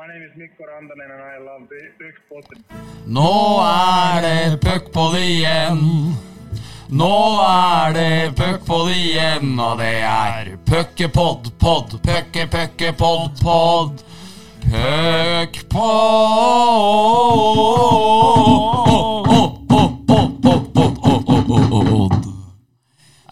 [0.00, 1.68] My name is Mikko Rantanen and I love
[1.98, 2.64] Puckpodden.
[3.06, 6.16] Nå er det puckpod igjen.
[6.88, 14.00] Nå er det puckpod igjen, og det er puckepod, pod, pucke, pucke, pod, pod.
[14.64, 15.90] Puckpod.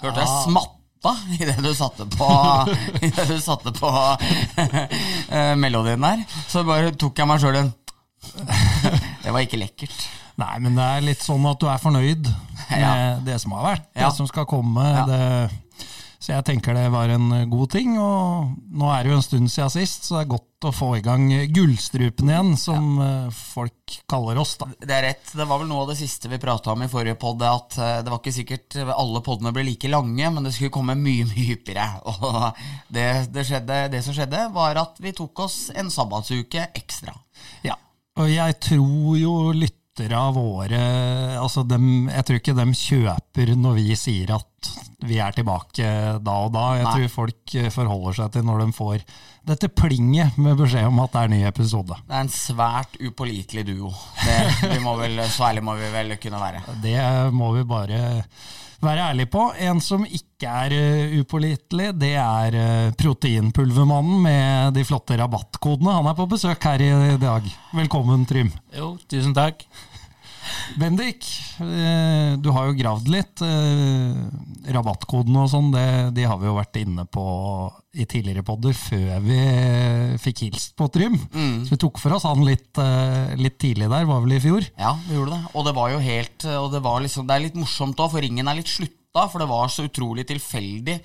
[0.02, 0.28] Hørte jeg
[1.02, 2.28] smatta idet du satte på
[3.02, 3.90] I det du satte på
[5.30, 6.24] eh, melodien der.
[6.48, 7.72] Så bare tok jeg meg sjøl en
[9.22, 9.94] Det var ikke lekkert.
[10.38, 12.28] Nei, men det er litt sånn at du er fornøyd
[12.70, 13.18] med Ja.
[13.24, 14.08] det som har vært, Ja.
[14.08, 14.82] det som skal komme.
[14.84, 15.04] Ja.
[15.06, 15.50] Det,
[16.18, 17.92] så jeg tenker det var en god ting.
[18.02, 20.88] Og nå er det jo en stund siden sist, så det er godt å få
[20.98, 23.10] i gang Gullstrupen igjen, som ja.
[23.30, 24.56] folk kaller oss.
[24.58, 24.66] da.
[24.82, 25.30] Det er rett.
[25.30, 28.00] Det var vel noe av det siste vi prata om i forrige pod, at eh,
[28.02, 31.52] det var ikke sikkert alle podene ble like lange, men det skulle komme mye, mye
[31.52, 31.86] hyppigere.
[32.10, 32.42] Og
[32.90, 37.14] det, det, skjedde, det som skjedde, var at vi tok oss en sabbatsuke ekstra.
[37.62, 37.78] Ja.
[38.18, 40.78] Og jeg tror jo lyttere av våre
[41.38, 44.70] altså dem, Jeg tror ikke de kjøper når vi sier at
[45.06, 45.88] vi er tilbake
[46.24, 46.64] da og da.
[46.78, 46.92] Jeg Nei.
[46.94, 49.04] tror folk eh, forholder seg til når de får
[49.48, 51.98] dette plinget med beskjed om at det er ny episode.
[52.08, 53.92] Det er en svært upålitelig duo.
[54.24, 54.38] Det,
[54.74, 56.64] vi må vel, så ærlig må vi vel kunne være.
[56.82, 56.98] Det
[57.32, 58.00] må vi bare
[58.84, 59.44] være ærlig på.
[59.68, 65.94] En som ikke er eh, upålitelig, det er eh, Proteinpulvermannen med de flotte rabattkodene.
[66.00, 67.46] Han er på besøk her i dag.
[67.78, 68.50] Velkommen, Trym.
[68.74, 69.62] Jo, tusen takk.
[70.78, 71.24] Bendik,
[71.60, 73.42] eh, du har jo gravd litt.
[73.42, 75.70] eh, Rabattkodene og sånn,
[76.14, 77.24] de har vi jo vært inne på
[77.98, 79.38] i tidligere podder før vi
[80.20, 81.16] fikk hilst på Trym.
[81.64, 84.68] Så vi tok for oss han litt, eh, litt tidlig der, var vel i fjor.
[84.78, 85.50] Ja, vi gjorde det.
[85.54, 88.20] Og det var jo helt Og det var liksom Det er litt morsomt òg, for
[88.20, 91.00] ringen er litt slutta, for det var så utrolig tilfeldig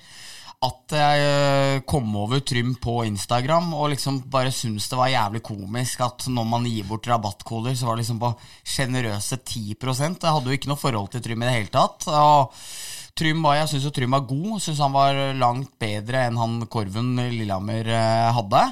[0.64, 5.42] at jeg øh, kom over Trym på Instagram og liksom bare syntes det var jævlig
[5.44, 10.34] komisk at når man gir bort rabattkoder, så var det liksom på sjenerøse 10% Jeg
[10.36, 12.08] hadde jo ikke noe forhold til Trym i det hele tatt.
[12.08, 12.54] Og
[13.14, 14.58] Trym var, Jeg syns Trym var god.
[14.64, 18.66] Syns han var langt bedre enn han Korven Lillehammer øh, hadde.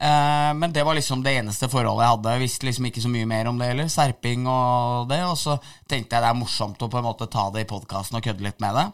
[0.00, 2.34] Eh, men det var liksom det eneste forholdet jeg hadde.
[2.34, 3.88] Jeg visste liksom ikke så mye mer om det heller.
[3.92, 5.22] Serping og det.
[5.28, 5.58] Og så
[5.88, 8.46] tenkte jeg det er morsomt å på en måte ta det i podkasten og kødde
[8.46, 8.86] litt med det.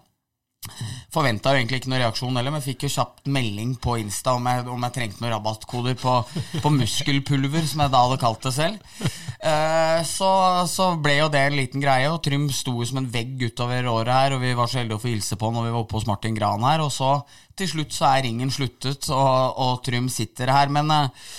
[1.11, 4.67] Forventa egentlig ikke noen reaksjon heller, men fikk jo kjapt melding på Insta om jeg,
[4.71, 6.15] om jeg trengte noen rabattkoder på,
[6.63, 9.05] på muskelpulver, som jeg da hadde kalt det selv.
[9.41, 10.31] Eh, så,
[10.71, 14.15] så ble jo det en liten greie, og Trym sto som en vegg utover året
[14.15, 16.09] her, og vi var så heldige å få hilse på når vi var oppe hos
[16.09, 17.15] Martin Gran her, og så
[17.59, 20.73] til slutt så er ringen sluttet, og, og Trym sitter her.
[20.73, 21.31] Men eh,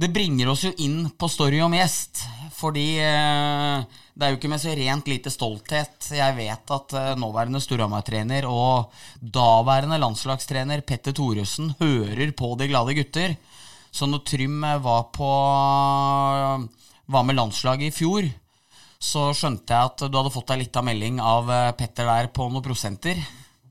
[0.00, 2.24] det bringer oss jo inn på story om gjest,
[2.56, 6.10] fordi eh, det er jo ikke med så rent lite stolthet.
[6.12, 12.94] Jeg vet at eh, nåværende Storhamar-trener og daværende landslagstrener Petter Thoresen hører på De glade
[12.98, 13.38] gutter.
[13.90, 15.30] Så når Trym eh, var på
[17.10, 18.28] var med landslaget i fjor,
[19.00, 22.28] så skjønte jeg at du hadde fått deg litt av melding av eh, Petter der
[22.36, 23.16] på noen prosenter.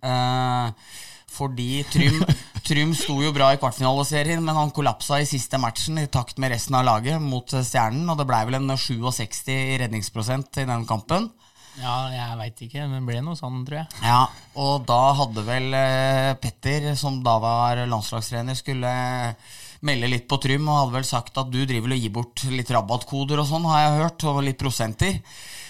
[0.02, 0.96] Eh,
[1.30, 2.24] fordi Trym,
[2.70, 6.52] Trym sto jo bra i kvartfinaleserien, men han kollapsa i siste matchen i takt med
[6.54, 10.86] resten av laget mot Stjernen, og det blei vel en 67 i redningsprosent i den
[10.86, 11.32] kampen.
[11.80, 14.04] Ja, jeg veit ikke, men det ble noe sånn, tror jeg.
[14.06, 14.20] Ja,
[14.62, 19.52] og da hadde vel eh, Petter, som da var landslagstrener, skulle eh,
[19.90, 22.70] melde litt på Trym, og hadde vel sagt at du driver og gir bort litt
[22.76, 25.18] rabattkoder og sånn, har jeg hørt, og litt prosenter.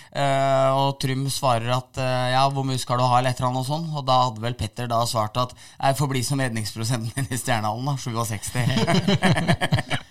[0.09, 3.49] Eh, og Trym svarer at eh, ja, hvor mye skal du ha, eller et eller
[3.51, 3.85] annet og sånn.
[3.93, 7.37] Og da hadde vel Petter da svart at jeg får bli som redningsprosenten din i
[7.39, 7.93] Stjernehallen, da.
[7.99, 8.09] 67.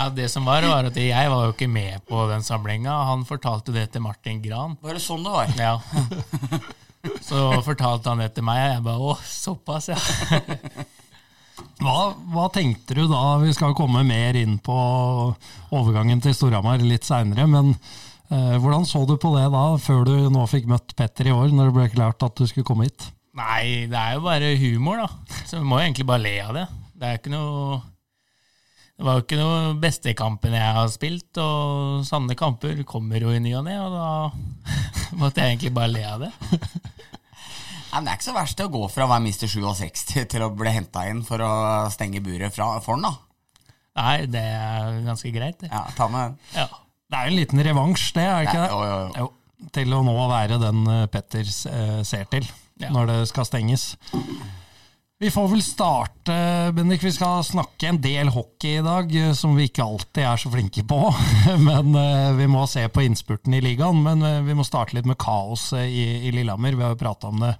[0.00, 2.88] Ja, Det som var, var at jeg var jo ikke med på den samlinga.
[3.10, 4.78] Han fortalte det til Martin Gran.
[4.80, 5.46] Var det sånn det var?
[5.60, 5.74] Ja.
[7.20, 9.98] Så fortalte han det til meg, og jeg bare å, såpass, ja.
[11.80, 13.36] Hva, hva tenkte du da?
[13.44, 14.76] Vi skal komme mer inn på
[15.76, 17.74] overgangen til Storhamar litt seinere, men
[18.30, 21.70] hvordan så du på det da, før du nå fikk møtt Petter i år, når
[21.70, 23.08] det ble klart at du skulle komme hit?
[23.38, 25.36] Nei, det er jo bare humor, da.
[25.46, 26.66] Så vi må jo egentlig bare le av det.
[27.00, 27.78] Det er ikke noe
[29.00, 33.32] Det var jo ikke noe beste kampen jeg har spilt, og sanne kamper kommer jo
[33.32, 34.08] i ny og ne, og da
[35.22, 36.30] måtte jeg egentlig bare le av det.
[37.90, 40.44] Nei, men Det er ikke så verst å gå fra å være mister 67 til
[40.44, 41.50] å bli henta inn for å
[41.90, 43.16] stenge buret fra, for den, da.
[43.98, 45.72] Nei, det er ganske greit, det.
[45.72, 46.36] Ja, ta med den.
[46.60, 46.68] Ja.
[47.10, 48.70] Det er jo en liten revansj, det, er det ikke Ja, det?
[48.70, 49.12] jo, jo, jo.
[49.24, 52.46] Jo, til å nå være den eh, Petter eh, ser til
[52.80, 52.88] Ja.
[52.94, 53.90] når det skal stenges.
[55.20, 56.36] Vi får vel starte,
[56.72, 57.02] Bendik.
[57.04, 60.48] Vi skal snakke en del hockey i dag, eh, som vi ikke alltid er så
[60.54, 61.00] flinke på.
[61.68, 61.90] Men
[62.38, 64.00] vi må se på innspurten i ligaen.
[64.06, 66.78] Men vi må starte litt med kaoset i, i Lillehammer.
[66.78, 67.52] Vi har jo prata om det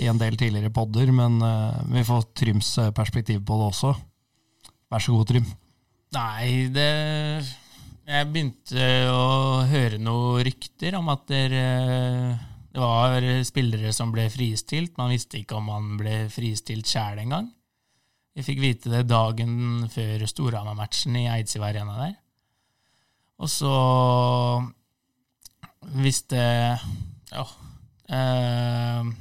[0.00, 1.36] i en del tidligere podder, men
[1.92, 3.92] vi får Tryms perspektiv på det også.
[4.88, 5.50] Vær så god, Trym.
[6.16, 6.88] Nei, det
[8.02, 11.60] Jeg begynte å høre noen rykter om at det,
[12.74, 14.96] var spillere som ble fristilt.
[14.98, 17.46] Man visste ikke om man ble fristilt sjæl engang.
[18.34, 22.16] Vi fikk vite det dagen før Storhamar-matchen i Eidsiv Arena der.
[23.42, 23.74] Og så
[26.02, 27.46] visste Ja.
[28.12, 29.12] Eh,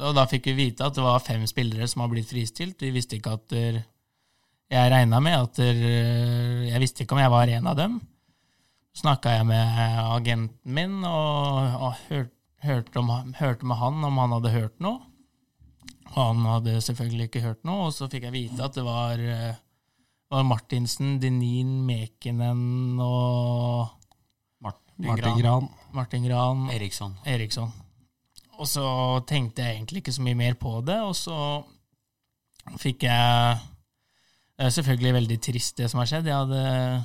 [0.00, 2.80] og da fikk vi vite at det var fem spillere som har blitt fristilt.
[2.80, 3.84] Vi visste ikke at der,
[4.70, 5.84] Jeg regna med at der,
[6.72, 8.00] Jeg visste ikke om jeg var en av dem.
[8.94, 12.28] Snakka jeg med agenten min og, og hør,
[12.62, 15.02] hørte, om, hørte med han om han hadde hørt noe.
[16.14, 19.18] Og han hadde selvfølgelig ikke hørt noe, og så fikk jeg vite at det var,
[19.18, 19.56] eh,
[20.30, 23.88] var Martinsen, Denin, Mekinen og
[24.62, 25.68] Martin, Martin Gran.
[25.94, 27.18] Martin Gran Eriksson.
[27.26, 27.72] Eriksson.
[28.54, 28.86] Og så
[29.26, 31.38] tenkte jeg egentlig ikke så mye mer på det, og så
[32.80, 33.70] fikk jeg
[34.54, 36.28] Det er selvfølgelig veldig trist, det som har skjedd.
[36.30, 37.02] Jeg hadde,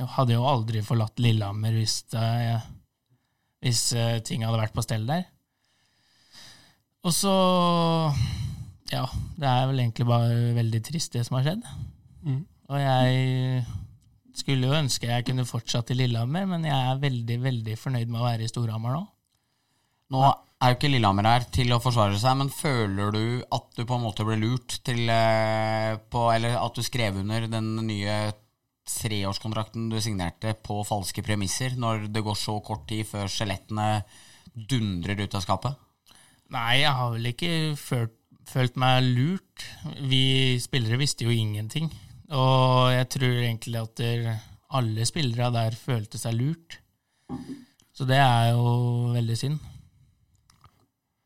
[0.00, 2.24] jeg hadde jo aldri forlatt Lillehammer hvis, det,
[3.64, 5.26] hvis eh, ting hadde vært på stell der.
[7.04, 7.34] Og så
[8.90, 9.04] Ja,
[9.38, 11.68] det er vel egentlig bare veldig trist, det som har skjedd.
[12.24, 12.42] Mm.
[12.70, 13.62] Og jeg
[14.40, 18.20] skulle jo ønske jeg kunne fortsatt i Lillehammer, men jeg er veldig, veldig fornøyd med
[18.20, 19.02] å være i Storhamar nå.
[20.10, 23.84] Nå er jo ikke Lillehammer her til å forsvare seg, men føler du at du
[23.84, 28.16] på en måte ble lurt til eh, på, Eller at du skrev under den nye
[29.02, 34.02] treårskontrakten du signerte på falske premisser, når det går så kort tid før skjelettene
[34.54, 35.76] dundrer ut av skapet?
[36.50, 38.16] Nei, jeg har vel ikke følt,
[38.50, 39.66] følt meg lurt.
[40.10, 41.90] Vi spillere visste jo ingenting.
[42.34, 44.02] Og jeg tror egentlig at
[44.70, 46.80] alle spillere der følte seg lurt.
[47.94, 49.58] Så det er jo veldig synd.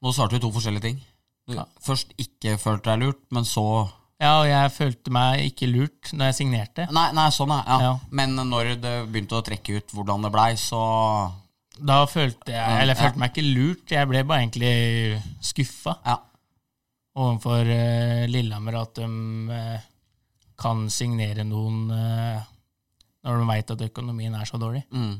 [0.04, 1.02] Nå svarte du to forskjellige ting.
[1.48, 1.64] Du Ja.
[1.80, 3.90] først ikke følte deg lurt, men så
[4.22, 6.84] Ja, og jeg følte meg ikke lurt når jeg signerte.
[6.94, 7.78] Nei, nei sånn, er ja.
[7.82, 7.94] Ja.
[8.14, 10.80] Men når det begynte å trekke ut hvordan det blei, så
[11.74, 13.08] Da følte jeg Eller jeg Ja.
[13.08, 16.18] følte meg ikke lurt, jeg ble bare egentlig skuffa Ja.
[17.16, 19.08] overfor uh, Lillehammer at de
[19.50, 19.78] uh,
[20.56, 22.40] kan signere noen uh,
[23.24, 24.84] når de veit at økonomien er så dårlig.
[24.92, 25.16] Mm.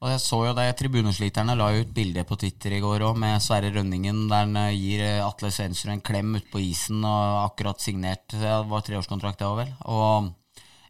[0.00, 3.42] Og jeg så jo det, Tribunesliterne la ut bilde på Twitter i går òg, med
[3.44, 7.42] Sverre Rønningen, der han eh, gir eh, Atle Svensrud en klem ute på isen og
[7.42, 9.74] akkurat signert Det var treårskontrakt, det òg, vel.
[9.92, 10.30] Og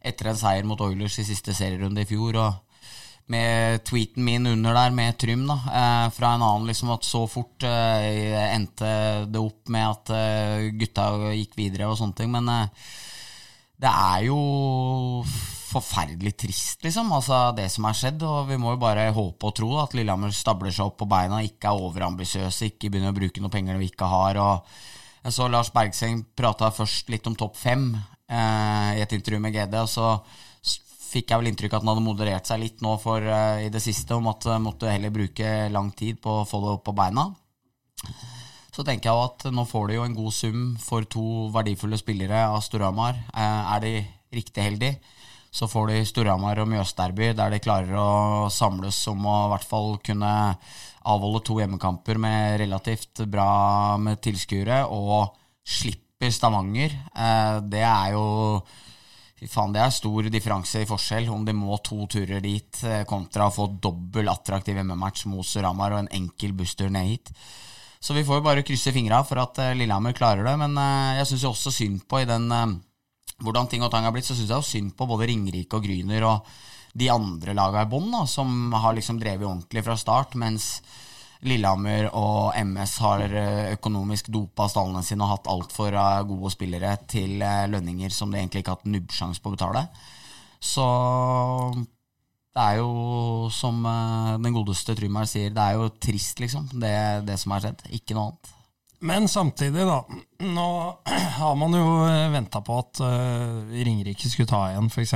[0.07, 2.87] etter en seier mot Oilers i siste serierunde i fjor, og
[3.31, 7.25] med tweeten min under der med Trym, da, eh, fra en annen liksom at så
[7.27, 8.95] fort endte
[9.27, 12.47] det opp med at gutta gikk videre og sånne ting, men
[13.75, 14.39] det er jo
[15.71, 18.23] forferdelig trist, liksom, altså det som er skjedd.
[18.27, 21.41] Og vi må jo bare håpe og tro at Lillehammer stabler seg opp på beina,
[21.45, 24.39] ikke er overambisiøse, ikke begynner å bruke noen penger vi ikke har.
[24.41, 24.71] og
[25.23, 29.55] Jeg så Lars Bergseng prata først litt om topp fem eh, i et intervju med
[29.55, 30.15] GD, og så
[31.11, 33.83] fikk jeg vel inntrykk at han hadde moderert seg litt nå for, eh, i det
[33.83, 36.95] siste, om at han måtte heller bruke lang tid på å få det opp på
[36.95, 37.27] beina.
[38.71, 42.45] Så tenker jeg at nå får de jo en god sum for to verdifulle spillere
[42.47, 43.19] av Storhamar.
[43.35, 43.95] Eh, er de
[44.31, 44.99] riktig heldige,
[45.51, 49.67] så får de Storhamar og Mjøsderby, der de klarer å samles om å i hvert
[49.67, 50.29] fall kunne
[51.11, 55.35] avholde to hjemmekamper med relativt bra med tilskuere, og
[55.67, 56.95] slipper Stavanger.
[57.11, 58.25] Eh, det er jo
[59.41, 63.01] Fy faen, det er stor differanse i forskjell om de må to turer dit, eh,
[63.09, 67.31] kontra å få dobbel attraktiv hjemmematch mot Storhamar og en enkel busstur ned hit.
[67.97, 70.53] Så vi får jo bare krysse fingra for at eh, Lillehammer klarer det.
[70.61, 70.77] Men
[71.17, 72.45] jeg syns også synd på i den
[73.41, 75.85] hvordan ting og tang har blitt, så syns jeg jo synd på både Ringerike og
[75.85, 76.51] Gryner og
[76.97, 80.73] de andre laga i bånn, som har liksom drevet ordentlig fra start, mens
[81.47, 86.93] Lillehammer og MS har eh, økonomisk dopa stallene sine og hatt altfor eh, gode spillere
[87.09, 89.87] til eh, lønninger som de egentlig ikke har hatt nubbsjanse på å betale.
[90.61, 90.85] Så
[92.53, 96.93] det er jo, som den godeste Trymar sier, det er jo trist, liksom, det,
[97.25, 97.87] det som har skjedd.
[97.95, 98.51] Ikke noe annet.
[99.01, 100.05] Men samtidig, da.
[100.45, 100.65] Nå
[101.37, 101.85] har man jo
[102.33, 105.15] venta på at uh, Ringerike skulle ta igjen f.eks.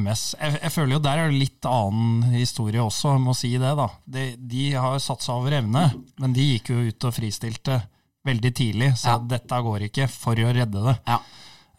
[0.00, 0.24] MS.
[0.40, 3.70] Jeg, jeg føler jo der er det litt annen historie også, jeg må si det.
[3.78, 3.86] da.
[4.10, 5.84] De, de har satsa over evne,
[6.18, 7.78] men de gikk jo ut og fristilte
[8.26, 9.20] veldig tidlig, så Ja.
[9.36, 10.96] dette går ikke for å redde det.
[11.08, 11.20] Ja.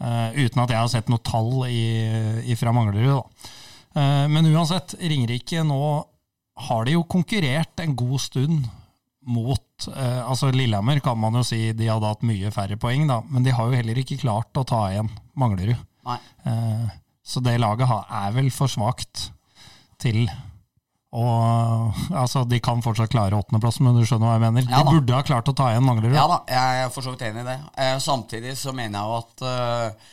[0.01, 1.83] Uh, uten at jeg har sett noe tall i,
[2.49, 3.11] i fra Manglerud.
[3.19, 3.51] Da.
[3.93, 5.81] Uh, men uansett, Ringerike nå
[6.69, 8.65] har de jo konkurrert en god stund
[9.29, 13.19] mot eh, Altså Lillehammer kan man jo si de hadde hatt mye færre poeng, da,
[13.29, 15.77] men de har jo heller ikke klart å ta igjen Manglerud.
[16.09, 16.87] Eh,
[17.21, 19.27] så det laget har, er vel for svakt
[20.01, 20.23] til
[21.11, 21.25] å
[22.15, 24.67] Altså, de kan fortsatt klare åttendeplassen, men du skjønner hva jeg mener?
[24.71, 26.15] Ja de burde ha klart å ta igjen Manglerud.
[26.15, 27.57] Ja da, jeg er for så vidt enig i det.
[27.83, 30.07] Eh, samtidig så mener jeg jo at eh,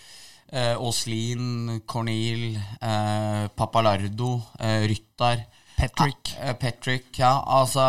[0.59, 5.47] eh, Aaslin, Cornel, eh, Papalardo, eh, Ryttar
[5.79, 6.33] Patrick.
[6.43, 7.31] Eh, Patrick, ja.
[7.47, 7.83] Altså,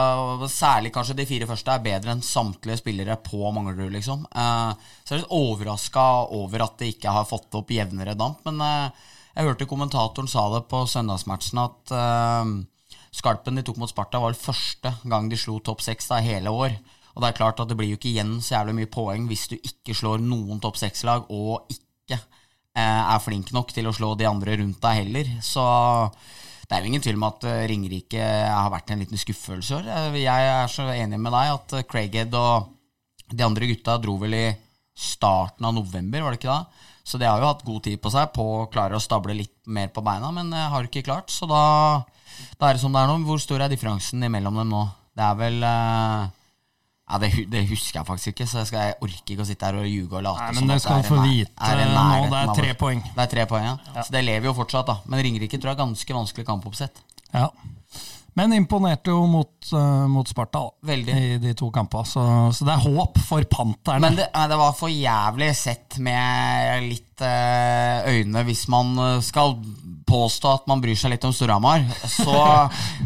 [0.52, 4.28] særlig kanskje de fire første er bedre enn samtlige spillere på Manglerud, liksom.
[4.30, 6.06] Eh, så jeg er litt overraska
[6.38, 10.46] over at de ikke har fått opp jevnere damp, men eh, jeg hørte kommentatoren sa
[10.54, 12.54] det på søndagsmatchen at eh,
[13.16, 16.78] skalpen de tok mot Sparta, var første gang de slo topp seks da, hele år.
[17.16, 19.48] Og det er klart at det blir jo ikke igjen så jævlig mye poeng hvis
[19.52, 24.14] du ikke slår noen topp seks-lag, og ikke eh, er flink nok til å slå
[24.20, 25.34] de andre rundt deg heller.
[25.44, 25.66] Så
[26.70, 29.80] det er jo ingen tvil om at eh, Ringerike har vært en liten skuffelse.
[29.80, 30.18] år.
[30.22, 32.70] Jeg er så enig med deg at eh, Craighead og
[33.34, 34.46] de andre gutta dro vel i
[34.94, 36.86] starten av november, var det ikke da?
[37.10, 39.56] Så de har jo hatt god tid på seg på å klare å stable litt
[39.66, 41.34] mer på beina, men eh, har ikke klart.
[41.34, 41.64] Så da,
[42.60, 43.18] da er det som det er nå.
[43.26, 44.84] Hvor stor er differansen imellom dem nå?
[45.18, 46.30] Det er vel eh,
[47.10, 49.66] ja, det, det husker jeg faktisk ikke, så jeg, skal, jeg orker ikke å sitte
[49.66, 52.06] her og ljuge og late Nei, som men det skal få vite er nå.
[52.30, 53.02] Det er tre poeng.
[53.16, 54.04] Det er tre poeng, ja.
[54.04, 55.00] Så det lever jo fortsatt, da.
[55.10, 57.02] Men Ringerike tror jeg er ganske vanskelig kampoppsett.
[57.34, 57.50] Ja.
[58.38, 61.16] Men imponerte jo mot, uh, mot Sparta Veldig.
[61.18, 62.24] i de to kampene, så,
[62.56, 64.04] så det er håp for panterne.
[64.06, 69.58] Men det, det var for jævlig sett med litt uh, øyne hvis man eh, skal
[70.10, 71.86] påstå at man bryr seg litt om Storhamar.
[72.10, 72.36] Så,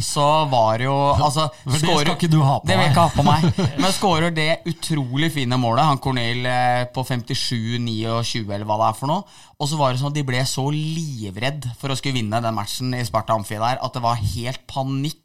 [0.03, 3.07] så var jo Altså, For det skal ikke du ha på Det vil jeg ikke
[3.07, 3.47] ha på meg.
[3.83, 8.99] Men skårer det utrolig fine målet, han Cornel eh, på 57-29 eller hva det er
[8.99, 9.41] for noe.
[9.59, 12.55] Og så var det sånn at de ble så livredd for å skulle vinne den
[12.57, 15.22] matchen i Sparta Amfi der, at det var helt panikk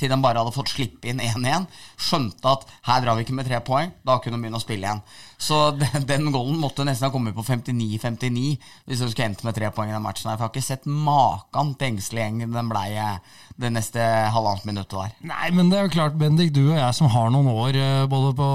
[0.00, 1.66] til de bare hadde fått slippe inn 1-1.
[2.00, 4.86] Skjønte at her drar vi ikke med tre poeng, da kunne de begynne å spille
[4.88, 5.02] igjen.
[5.40, 8.56] Så den, den goalen måtte nesten ha kommet på 59-59
[8.88, 10.30] hvis de skulle endt med tre poeng i den matchen.
[10.32, 14.00] her For jeg har ikke sett maken til engstelig gjeng den blei eh, det neste
[14.32, 15.14] halvannet minuttet der.
[15.34, 18.04] Nei, men det er jo klart, Bendik, du og jeg som har noen år eh,
[18.10, 18.50] både på,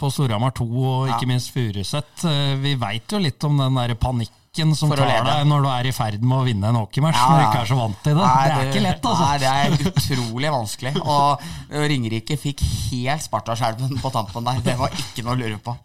[0.00, 1.30] på Storhamar 2 og ikke Ja.
[1.30, 4.40] minst Furuset, eh, vi veit jo litt om den der panikken
[4.78, 7.40] som tar deg når du er i ferd med å vinne en hockeymatch Ja, når
[7.40, 8.28] du ikke er så vant til det.
[8.28, 9.26] Nei, det er ikke lett, altså.
[9.26, 10.94] Nei, det er utrolig vanskelig.
[11.02, 11.44] Og
[11.90, 14.62] Ringerike fikk helt Spartaskjelven på tampen der.
[14.64, 15.76] Det var ikke noe å lure på.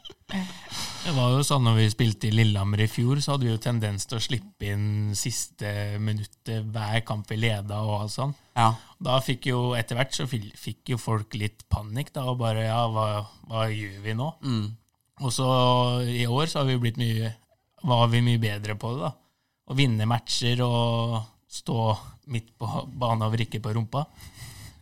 [0.99, 3.61] Det var jo sånn når vi spilte i Lillehammer i fjor, så hadde vi jo
[3.63, 5.71] tendens til å slippe inn siste
[6.03, 8.35] minuttet hver kamp vi leda og alt sånn.
[8.59, 8.73] Ja.
[9.01, 12.83] Da fikk jo etter hvert så fikk jo folk litt panikk da, og bare ja,
[12.91, 13.07] hva,
[13.49, 14.27] hva gjør vi nå?
[15.23, 15.47] Og så
[16.05, 17.31] i år så har vi blitt mye,
[17.81, 19.13] var vi mye bedre på det da.
[19.69, 21.19] Å vinne matcher og
[21.50, 21.79] stå
[22.33, 24.05] midt på banen og vrikke på rumpa.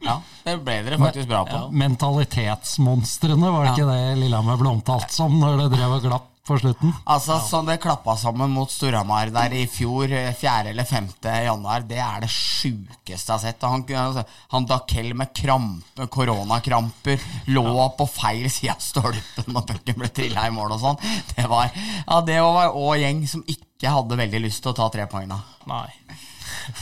[0.06, 0.18] ja.
[0.44, 1.62] Det ble dere faktisk bra på.
[1.76, 6.58] Mentalitetsmonstrene, var det ikke det Lillehammer ble omtalt som når det drev og glapp på
[6.62, 6.94] slutten?
[7.10, 10.72] Altså, Sånn det klappa sammen mot Storhamar der i fjor, eh, 4.
[10.72, 11.10] eller 5.
[11.48, 13.68] januar, det er det sjukeste jeg har sett.
[13.68, 14.24] Han, altså,
[14.54, 17.24] han Dakel med krampe, koronakramper
[17.54, 21.04] lå på feil side av stolpen når pucken ble trilla i mål og sånn.
[21.36, 24.90] Det var ja, det var òg gjeng som ikke hadde veldig lyst til å ta
[24.94, 25.42] tre poeng da.
[25.70, 25.88] Nei.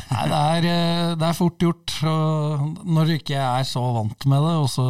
[0.10, 4.28] Nei, det er, eh, det er fort gjort og når du ikke er så vant
[4.30, 4.86] med det, og så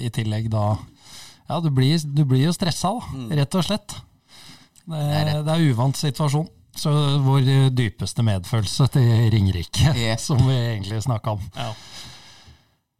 [0.00, 0.72] i tillegg da
[1.52, 3.96] Ja, du blir, du blir jo stressa, da, rett og slett.
[4.82, 6.48] Det er, det er uvant situasjon.
[6.72, 6.90] Så
[7.20, 10.16] vår dypeste medfølelse til Ringerike, yeah.
[10.26, 11.44] som vi egentlig snakka om.
[11.58, 11.74] Ja.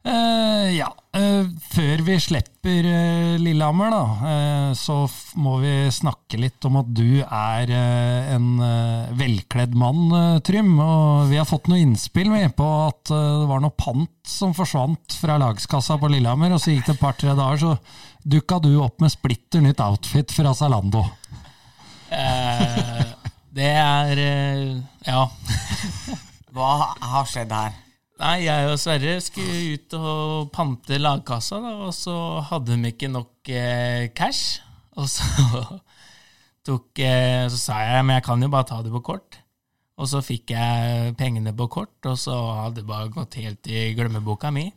[0.02, 4.30] Uh, ja, Uh, før vi slipper uh, Lillehammer, da,
[4.72, 5.02] så
[5.36, 7.68] må vi snakke litt om at du er
[8.32, 8.46] en
[9.18, 10.70] velkledd mann, Trym.
[10.80, 15.18] Og vi har fått noe innspill med på at det var noe pant som forsvant
[15.20, 17.76] fra lagskassa på Lillehammer, og så gikk det et par-tre dager, så
[18.24, 21.04] dukka du opp med splitter nytt outfit fra Zalando.
[22.12, 23.04] Eh,
[23.52, 24.76] det er eh,
[25.08, 25.26] Ja.
[26.52, 27.78] Hva har skjedd her?
[28.22, 32.14] Nei, jeg og Sverre skulle ut og pante lagkassa, da, og så
[32.50, 34.60] hadde de ikke nok eh, cash.
[35.00, 35.62] Og så
[36.66, 39.40] tok eh, Så sa jeg men jeg kan jo bare ta det på kort.
[39.98, 43.90] Og så fikk jeg pengene på kort, og så hadde det bare gått helt i
[43.96, 44.68] glemmeboka mi.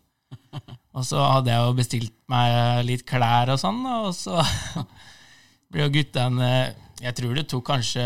[0.96, 4.40] Og så hadde jeg jo bestilt meg litt klær og sånn, og så
[5.72, 6.52] ble jo guttene
[7.02, 8.06] Jeg tror det tok kanskje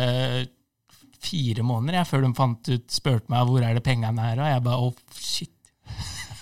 [1.19, 4.49] fire måneder jeg, før de fant ut, spurte meg hvor er det pengene her, og
[4.49, 5.55] jeg bare å, shit.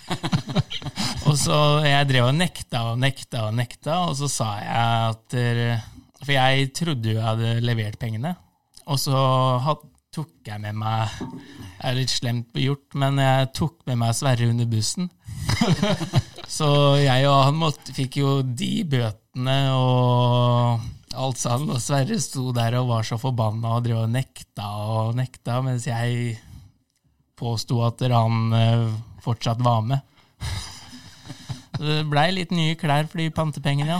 [1.28, 5.38] og så jeg drev og nekta og nekta og nekta, og så sa jeg at
[6.22, 8.36] For jeg trodde jo jeg hadde levert pengene,
[8.88, 9.18] og så
[9.66, 9.84] had,
[10.16, 14.54] tok jeg med meg Det er litt slemt gjort, men jeg tok med meg Sverre
[14.54, 15.12] under bussen.
[16.48, 16.68] Så
[17.02, 20.86] jeg og han måtte, fikk jo de bøtene og
[21.18, 21.74] alt sammen.
[21.76, 25.88] Og Sverre sto der og var så forbanna og drev og nekta og nekta, mens
[25.90, 26.38] jeg
[27.38, 28.88] påsto at han eh,
[29.26, 30.02] fortsatt var med.
[31.78, 34.00] Det blei litt nye klær for de pantepengene,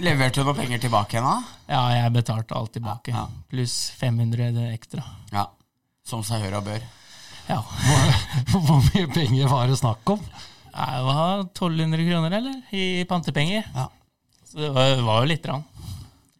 [0.00, 1.58] Leverte du noen penger tilbake igjen, da?
[1.68, 3.12] Ja, jeg betalte alt tilbake.
[3.12, 3.26] Ja.
[3.52, 5.04] Pluss 500 ekstra.
[5.34, 5.44] Ja.
[6.08, 6.86] Som seg hør og bør.
[7.50, 7.60] Ja.
[8.54, 10.22] Hvor mye penger var det snakk om?
[10.76, 12.56] Jeg ha 1200 kroner, eller?
[12.76, 13.64] I pantepenger.
[13.74, 13.86] Ja.
[14.44, 15.64] Så det var, var jo lite grann.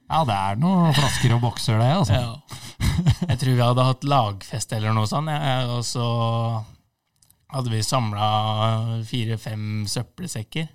[0.07, 1.89] Ja, det er noen flasker og bokser, det.
[1.97, 2.21] altså.
[2.21, 2.63] Ja.
[3.31, 6.07] Jeg tror vi hadde hatt lagfest eller noe sånt, jeg, og så
[7.53, 8.29] hadde vi samla
[9.09, 10.69] fire-fem søppelsekker.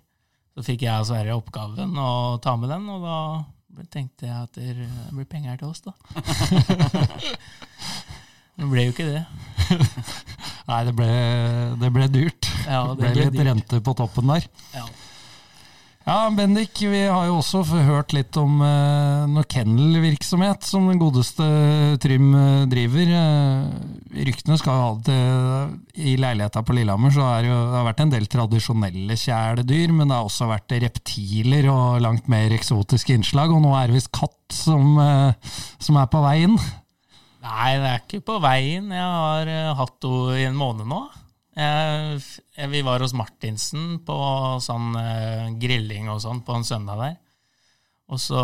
[0.52, 2.12] Så fikk jeg og Sverre oppgaven å
[2.44, 5.94] ta med den, og da tenkte jeg at det blir penger til oss, da.
[8.62, 9.22] Det ble jo ikke det.
[10.70, 11.12] Nei, det ble,
[11.82, 12.52] det ble dyrt.
[12.68, 13.48] Ja, det det ble litt dyrt.
[13.52, 14.46] rente på toppen der.
[14.76, 14.86] Ja.
[16.02, 21.46] Ja, Bendik, vi har jo også hørt litt om eh, noe kennelvirksomhet som den godeste
[22.02, 23.12] Trym eh, driver.
[23.20, 25.20] Eh, ryktene skal jo ha det
[26.02, 29.94] I leiligheta på Lillehammer så er det jo, det har vært en del tradisjonelle kjæledyr,
[29.94, 34.00] men det har også vært reptiler og langt mer eksotiske innslag, og nå er det
[34.00, 36.58] visst katt som, eh, som er på vei inn.
[37.42, 38.92] Nei, det er ikke på veien.
[38.94, 41.02] Jeg har eh, hatt henne i en måned nå.
[41.58, 42.22] Jeg,
[42.72, 44.18] vi var hos Martinsen på
[44.64, 47.18] sånn eh, grilling og sånn på en søndag der.
[48.12, 48.44] Og så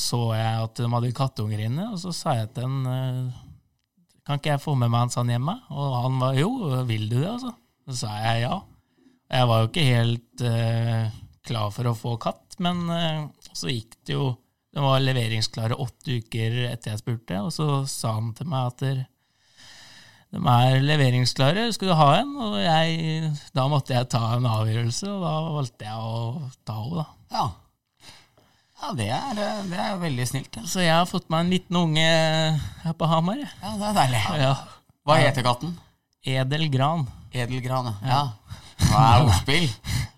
[0.00, 3.40] så jeg at de hadde kattunger inne, og så sa jeg til han eh,
[4.26, 5.56] Kan ikke jeg få med meg en sånn hjemme?
[5.72, 6.50] Og han var jo,
[6.86, 7.54] vil du det, altså?
[7.88, 8.60] Så sa jeg ja.
[9.30, 13.24] Jeg var jo ikke helt uh, klar for å få katt, men uh,
[13.54, 14.24] så gikk det jo
[14.70, 18.84] De var leveringsklare åtte uker etter jeg spurte, og så sa han til meg at
[18.84, 19.00] der,
[20.30, 22.36] de er leveringsklare, skal du ha en?
[22.38, 26.20] Og jeg, da måtte jeg ta en avgjørelse, og da valgte jeg å
[26.62, 27.08] ta henne, da.
[27.34, 27.48] Ja.
[28.80, 30.54] Ja, det er, det er veldig snilt.
[30.56, 30.62] Ja.
[30.70, 32.06] Så jeg har fått meg en liten unge
[32.84, 33.42] her på Hamar.
[33.42, 34.22] ja, det er deilig.
[34.40, 34.54] Ja.
[35.04, 35.74] Hva heter katten?
[36.24, 37.04] Edel gran.
[37.34, 38.22] Edelgran, ja.
[38.86, 39.68] Hva er ordspill?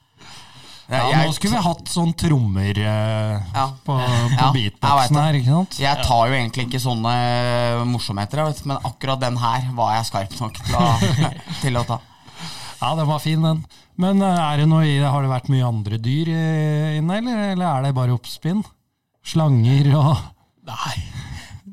[0.92, 3.66] Ja, jeg- nå skulle vi hatt sånn trommer eh, Ja.
[3.87, 5.78] på, på Ja, beatboxen her, ikke sant?
[5.80, 10.08] Jeg tar jo egentlig ikke sånne eh, morsomheter, vet, men akkurat den her var jeg
[10.11, 10.90] skarp nok til å,
[11.62, 11.99] til å ta.
[12.82, 13.64] Ja, den var fin, den.
[13.96, 15.08] Men eh, er det noe i det?
[15.08, 16.30] Har det vært mye andre dyr
[16.99, 18.62] inne, eller, eller er det bare oppspinn?
[19.25, 20.17] Slanger og
[20.67, 20.97] Nei,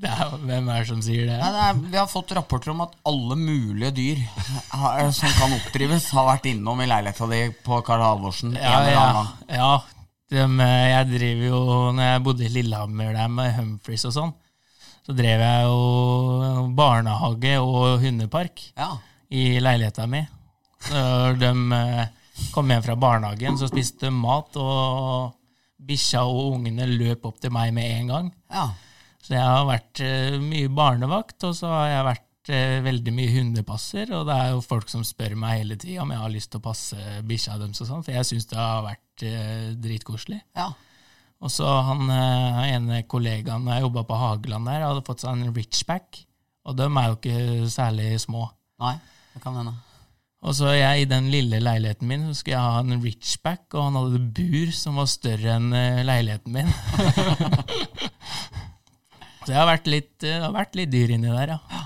[0.14, 1.38] er, hvem er det som sier det?
[1.42, 4.22] Nei, det er, vi har fått rapporter om at alle mulige dyr
[4.72, 9.26] har, som kan oppdrives, har vært innom i leiligheta di på Karl Halvorsen Ja, ja,
[9.52, 9.72] ja.
[10.30, 11.62] Eh, jeg driver jo,
[11.98, 14.34] når jeg bodde i Lillehammer der med Humphreys og sånn,
[15.08, 18.92] så drev jeg jo barnehage og hundepark Ja.
[19.34, 20.22] i leiligheta mi.
[20.92, 22.04] Når de eh,
[22.54, 25.34] kom hjem fra barnehagen, så spiste de mat, og
[25.90, 28.32] bikkja og ungene løp opp til meg med en gang.
[28.54, 28.68] ja.
[29.30, 33.34] Så jeg har vært eh, mye barnevakt, og så har jeg vært eh, veldig mye
[33.36, 34.10] hundepasser.
[34.18, 36.58] Og det er jo folk som spør meg hele tida om jeg har lyst til
[36.58, 40.42] å passe bikkja deres, og sånn, for jeg syns det har vært eh, dritkoselig.
[40.58, 40.72] ja.
[41.40, 45.54] Og så han eh, ene kollegaen jeg jobba på Hageland der, hadde fått seg en
[45.56, 46.26] Richback.
[46.68, 48.50] Og de er jo ikke særlig små.
[48.84, 48.98] Nei,
[49.32, 49.78] det kan hende.
[50.44, 53.86] Og så jeg, i den lille leiligheten min så skulle jeg ha en Richback, og
[53.88, 56.72] han hadde bur som var større enn eh, leiligheten min.
[59.44, 61.86] så jeg har vært litt, det har vært litt dyr inni der, ja.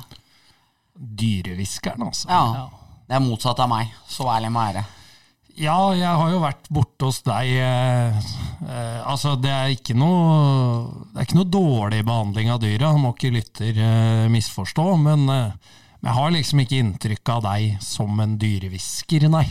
[0.93, 2.29] dyrehviskeren, altså.
[2.31, 2.67] Ja.
[3.07, 3.91] Det er motsatt av meg.
[4.09, 4.85] Så ærlig må jeg være.
[5.53, 7.51] Ja, jeg har jo vært borte hos deg.
[7.61, 8.31] Eh,
[8.65, 13.13] eh, altså, det er ikke noe Det er ikke noe dårlig behandling av dyra, må
[13.13, 18.33] ikke lytter eh, misforstå, men, eh, jeg har liksom ikke inntrykk av deg som en
[18.41, 19.45] dyrehvisker, nei.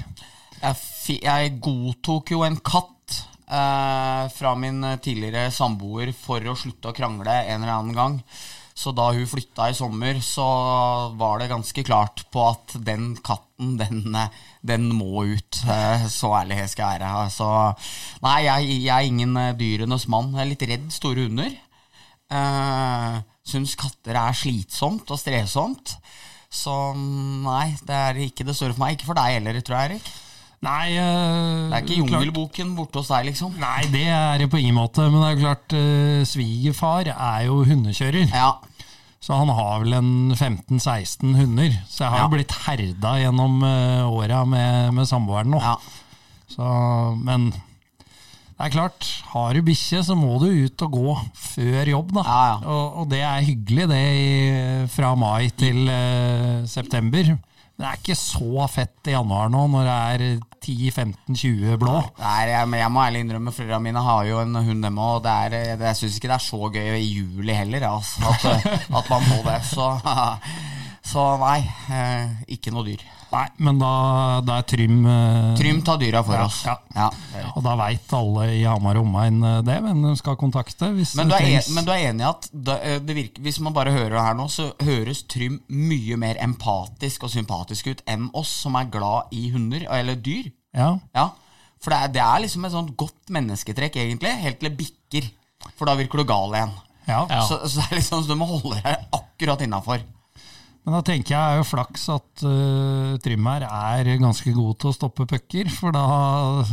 [0.59, 6.97] Jeg, jeg godtok jo en katt eh, fra min tidligere samboer for å slutte å
[6.97, 8.19] krangle en eller annen gang.
[8.75, 10.47] Så da hun flytta i sommer, så
[11.21, 14.33] var det ganske klart på at den katten, den, eh,
[14.65, 15.61] den må ut.
[15.69, 17.29] Eh, Så ærlig jeg skal være.
[17.31, 17.51] Så,
[18.25, 20.33] nei, jeg, jeg er ingen eh, dyrenes mann.
[20.33, 21.53] Jeg er litt redd store hunder.
[22.33, 25.97] Uh, Syns katter er slitsomt og strevsomt.
[26.53, 28.97] Så nei, det er ikke det store for meg.
[28.97, 30.13] Ikke for deg heller, tror jeg, Erik.
[30.63, 33.57] Nei, uh, Det er ikke Jungelboken borte hos deg, liksom?
[33.59, 37.49] Nei, det er det på ingen måte, men det er jo klart uh, svigerfar er
[37.49, 38.29] jo hundekjører.
[38.31, 38.53] Ja.
[39.23, 41.75] Så han har vel en 15-16 hunder.
[41.91, 42.29] Så jeg har Ja.
[42.29, 45.61] jo blitt herda gjennom uh, åra med, med samboeren nå.
[45.63, 45.77] ja.
[46.53, 46.63] Så,
[47.25, 52.11] men det er klart, har du bikkje, så må du ut og gå før jobb,
[52.19, 52.23] da.
[52.29, 52.57] Ja, ja.
[52.69, 54.35] Og, og det er hyggelig, det, i,
[54.93, 57.33] fra mai til uh, september.
[57.33, 60.27] Men det er ikke så fett i januar nå, når det er
[60.65, 61.97] 10-15-20 blå.
[62.19, 65.57] Er, jeg, men jeg må ærlig innrømme, foreldrene mine har jo en hund dem er,
[65.79, 69.27] det, jeg syns ikke det er så gøy i juli heller, altså, at, at man
[69.31, 69.59] må det.
[69.71, 69.89] Så,
[71.13, 71.59] Så nei,
[71.93, 73.03] eh, ikke noe dyr.
[73.33, 73.91] Nei, men da,
[74.45, 76.59] da er Trym uh, Trym tar dyra for Ja, oss.
[76.69, 76.75] ja.
[76.93, 77.07] Ja.
[77.57, 80.91] Og da veit alle i Hamar og omegn eh, det, hvem de skal kontakte.
[80.93, 83.43] Hvis Men, du er en, men du er enig i at det, eh, det virker,
[83.47, 87.89] hvis man bare hører det her nå, så høres Trym mye mer empatisk og sympatisk
[87.95, 90.53] ut enn oss som er glad i hunder, eller dyr.
[90.77, 91.31] Ja, Ja,
[91.83, 95.33] For det er, det er liksom et sånt godt mennesketrekk, egentlig, helt til det bikker.
[95.79, 96.77] For da virker du gal igjen.
[97.09, 97.25] ja.
[97.33, 97.41] Ja.
[97.49, 100.05] Så, så det er liksom, så du må holde deg akkurat innafor.
[100.83, 104.91] Men da tenker jeg er jo flaks at uh, Trym her er ganske god til
[104.91, 106.65] å stoppe pucker, for da,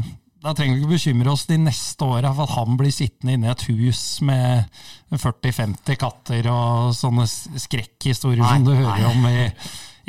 [0.41, 3.51] da trenger vi ikke bekymre oss de neste åra for at han blir sittende inne
[3.51, 4.79] i et hus med
[5.13, 8.79] 40-50 katter og sånne skrekkhistorier Nei, som du nei.
[8.81, 9.43] hører om i,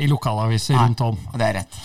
[0.01, 1.19] i lokalaviser rundt om.
[1.35, 1.77] Det er rett.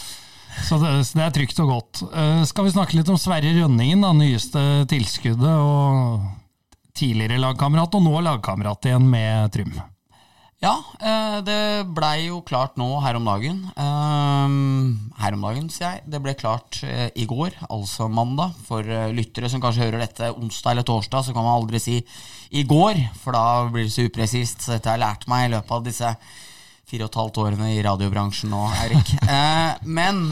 [0.64, 2.00] Så det, så det er trygt og godt.
[2.14, 6.24] Uh, skal vi snakke litt om Sverre Rønningen, da, nyeste tilskuddet, og
[6.96, 9.76] tidligere lagkamerat, og nå lagkamerat igjen med Trym.
[10.64, 10.72] Ja,
[11.04, 13.58] eh, det blei jo klart nå her om dagen.
[13.76, 14.54] Eh,
[15.20, 16.04] her om dagen, sier jeg.
[16.08, 18.56] Det ble klart eh, i går, altså mandag.
[18.66, 22.00] For lyttere som kanskje hører dette onsdag eller torsdag, så kan man aldri si
[22.56, 24.64] i går, for da blir det så upresist.
[24.64, 26.14] Så dette har jeg lært meg i løpet av disse
[26.86, 29.16] fire og et halvt årene i radiobransjen nå, Eirik.
[29.26, 30.30] Eh, men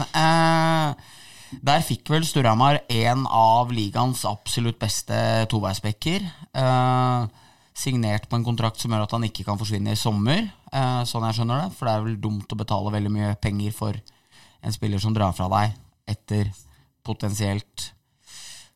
[1.65, 5.17] der fikk vel Storhamar en av ligaens absolutt beste
[5.51, 6.25] toveisbekker.
[6.57, 7.44] Eh,
[7.75, 11.25] signert på en kontrakt som gjør at han ikke kan forsvinne i sommer, eh, sånn
[11.27, 11.73] jeg skjønner det.
[11.75, 13.99] For det er vel dumt å betale veldig mye penger for
[14.65, 15.75] en spiller som drar fra deg
[16.15, 16.53] etter
[17.05, 17.91] potensielt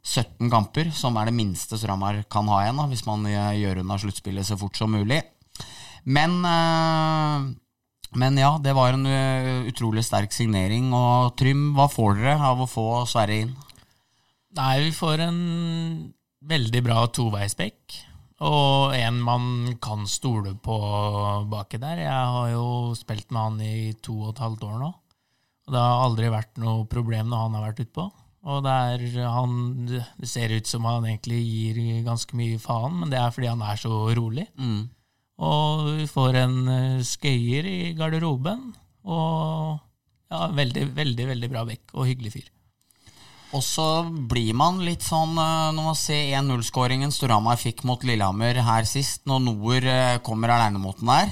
[0.04, 3.82] 17 kamper, som er det minste Storhamar kan ha igjen, da, hvis man eh, gjør
[3.86, 5.24] unna sluttspillet så fort som mulig.
[6.04, 7.50] Men eh,
[8.18, 9.06] men ja, det var en
[9.70, 10.88] utrolig sterk signering.
[10.98, 13.52] Og Trym, hva får dere av å få Sverre inn?
[14.58, 15.38] Nei, vi får en
[16.50, 18.09] veldig bra toveisbekk.
[18.46, 20.78] Og en man kan stole på
[21.52, 22.06] baki der.
[22.06, 24.92] Jeg har jo spilt med han i to og et halvt år nå.
[25.68, 28.06] Og det har aldri vært noe problem når han har vært utpå.
[28.50, 29.58] Og det, er, han,
[29.90, 33.66] det ser ut som han egentlig gir ganske mye faen, men det er fordi han
[33.68, 34.48] er så rolig.
[35.40, 38.72] Og vi får en eh, skøyer i garderoben.
[39.08, 39.76] Og
[40.30, 42.50] ja, veldig, veldig, veldig bra bekk og hyggelig fyr.
[43.50, 48.86] Og så blir man litt sånn når man ser 1-0-skåringen Storhamar fikk mot Lillehammer her
[48.86, 49.88] sist, når Noer
[50.26, 51.32] kommer aleine mot den der,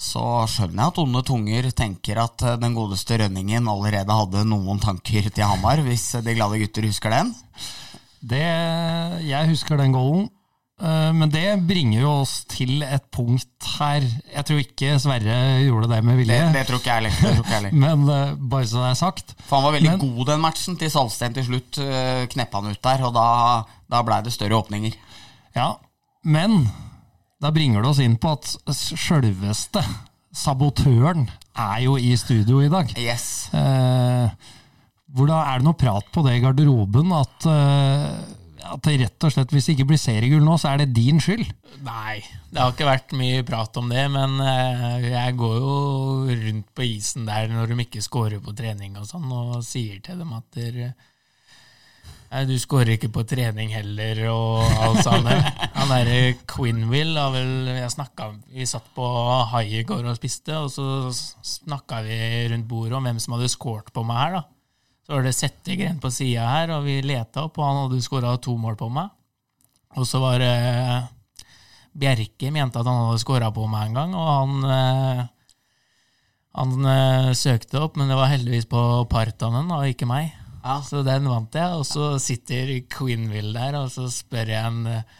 [0.00, 5.28] så skjønner jeg at onde tunger tenker at den godeste Rønningen allerede hadde noen tanker
[5.28, 7.34] til Hamar, hvis de glade gutter husker den.
[8.24, 8.40] Det,
[9.28, 10.26] jeg husker den goalen.
[10.82, 14.02] Eh, Men det bringer jo oss til et punkt her
[14.34, 16.52] Jeg tror ikke Sverre gjorde det med vilje, det.
[16.56, 17.76] Det tror ikke jeg heller.
[17.84, 19.34] men eh, bare så det er sagt.
[19.46, 22.74] For han var veldig Men- god den matchen, til Salsten til slutt ø, kneppa han
[22.74, 23.28] ut der, og da,
[23.94, 24.96] da blei det større åpninger.
[25.54, 25.68] Ja,
[26.26, 26.64] men
[27.42, 29.82] da bringer det oss inn på at sjølveste
[30.34, 32.90] sabotøren er jo i studio i dag.
[32.98, 33.46] Yes.
[33.54, 34.30] Eh,
[35.14, 38.08] hvordan, er det noe prat på det i garderoben at, eh,
[38.64, 41.20] at det rett og slett, hvis det ikke blir seriegull nå, så er det din
[41.22, 41.46] skyld?
[41.84, 42.18] Nei,
[42.50, 45.74] det har ikke vært mye prat om det, men eh, jeg går jo
[46.44, 50.22] rundt på isen der når de ikke scorer på trening og sånn, og sier til
[50.22, 50.94] dem at der,
[52.34, 55.28] Nei, du scorer ikke på trening heller, og alt sånt.
[55.76, 59.06] Han derre Quinville har vel jeg snakket, Vi satt på
[59.52, 62.18] hai i går og spiste, og så snakka vi
[62.50, 64.42] rundt bordet om hvem som hadde scoret på meg her, da.
[65.04, 68.32] Så var det Settegren på sida her, og vi leta opp, og han hadde skåra
[68.40, 69.12] to mål på meg.
[70.00, 70.54] Og så var det
[71.94, 75.24] Bjerke mente at han hadde skåra på meg en gang, og han eh,
[76.54, 80.28] Han eh, søkte opp, men det var heldigvis på Partanen, og ikke meg.
[80.62, 80.78] Ja.
[80.86, 85.16] Så den vant jeg, og så sitter Quinville der, og så spør jeg eh,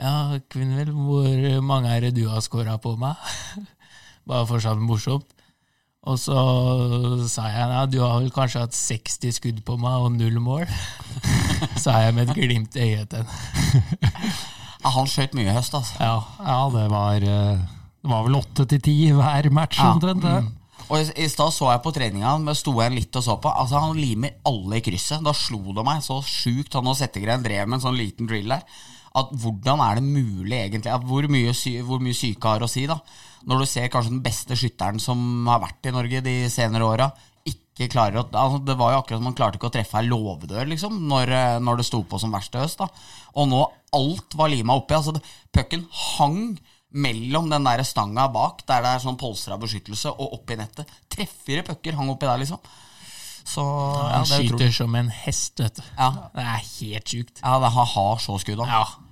[0.00, 3.20] Ja, Quinville, hvor mange er det du har skåra på meg?
[4.28, 5.36] Bare for sånn morsomt.
[6.08, 6.36] Og så
[7.28, 10.64] sa jeg ja, du har vel kanskje hatt 60 skudd på meg og null mål.
[11.82, 14.30] sa jeg med et glimt i øyet til henne.
[14.80, 15.98] Ja, han skjøt mye i høst, altså.
[16.00, 17.60] Ja, ja det, var, eh,
[18.00, 19.90] det var vel åtte til ti hver match Ja.
[19.92, 20.24] omtrent.
[20.24, 20.38] det.
[20.90, 23.52] Og i, stad så jeg på treninga, men sto jeg litt og så på.
[23.52, 25.20] Altså Han limer alle i krysset.
[25.22, 26.72] Da slo det meg så sjukt.
[26.74, 28.64] Han og Settegren drev med en sånn liten drill der.
[29.20, 30.96] At hvordan er det mulig, egentlig?
[31.06, 32.96] Hvor, mye sy hvor mye syke har å si, da?
[33.48, 37.10] Når du ser kanskje den beste skytteren som har vært i Norge de senere åra,
[37.48, 40.08] ikke klarer å altså Det var jo akkurat som man klarte ikke å treffe ei
[40.10, 42.82] låvedør, liksom, når, eh, når det sto på som verst i høst.
[42.82, 42.88] da
[43.40, 43.62] Og nå
[43.96, 44.94] alt var lima oppi.
[44.94, 45.16] Altså,
[45.52, 45.86] pucken
[46.18, 46.58] hang
[46.90, 50.90] mellom den der stanga bak, der det er sånn polstra beskyttelse, og oppi nettet.
[51.08, 52.58] Treffere pucker hang oppi der, liksom.
[53.46, 55.82] Så ja, Han er skyter som en hest, vet du.
[55.96, 57.40] Ja, Det er helt sjukt.
[57.40, 58.68] ja det har, har så skudd, han.
[58.68, 59.09] Ja.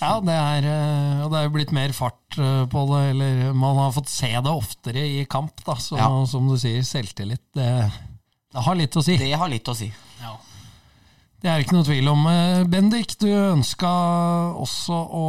[0.00, 3.52] Ja, det er, eh, og det er jo blitt mer fart eh, på det, eller
[3.58, 5.74] man har fått se det oftere i kamp, da.
[5.82, 6.10] Så Ja.
[6.30, 7.70] som du sier, selvtillit, det,
[8.54, 9.16] det har litt å si.
[9.18, 9.90] Det har litt å si.
[10.22, 10.36] Ja.
[11.38, 12.24] Det er ikke noe tvil om.
[12.26, 13.90] Eh, Bendik, du ønska
[14.58, 15.26] også å,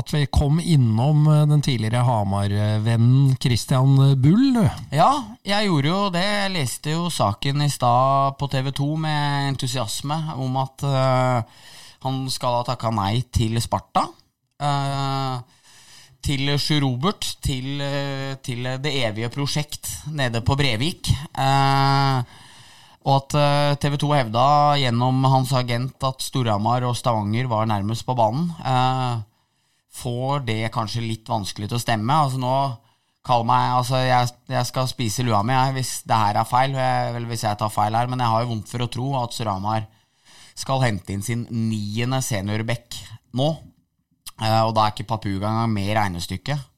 [0.00, 4.48] at vi kom innom den tidligere Hamar-vennen Christian Bull.
[4.54, 4.64] du.
[4.94, 5.12] Ja,
[5.46, 6.24] jeg gjorde jo det.
[6.24, 11.62] Jeg leste jo saken i stad på TV 2 med entusiasme om at eh,
[12.04, 14.06] han skal ha takka nei til Sparta.
[14.60, 15.38] eh,
[16.24, 21.10] til Sjur Robert, til, eh, til Det evige prosjekt nede på Brevik.
[21.36, 22.22] Eh,
[23.04, 28.16] og at TV 2 hevda gjennom hans agent at Storhamar og Stavanger var nærmest på
[28.16, 28.48] banen.
[29.92, 32.16] Får det kanskje litt vanskelig til å stemme.
[32.16, 32.54] Altså nå
[33.24, 36.74] Kall meg, altså jeg, jeg skal spise lua mi jeg, hvis det her er feil,
[36.76, 39.06] jeg, eller hvis jeg tar feil her, men jeg har jo vondt for å tro
[39.22, 39.86] at Storhamar
[40.54, 42.96] skal hente inn sin niende seniorback
[43.34, 43.48] nå.
[44.40, 46.70] Eh, og da er ikke Papuga engang med i regnestykket.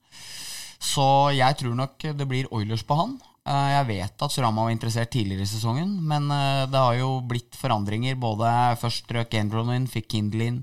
[0.87, 3.17] Så jeg tror nok det blir Oilers på han.
[3.47, 7.21] Eh, Jeg vet at Surama var interessert tidligere i sesongen, men eh, det har jo
[7.21, 8.19] blitt forandringer.
[8.21, 10.63] Både først røk Endron inn, fikk Kindle inn.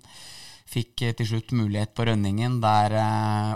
[0.74, 2.96] Fikk til slutt mulighet på Rønningen, der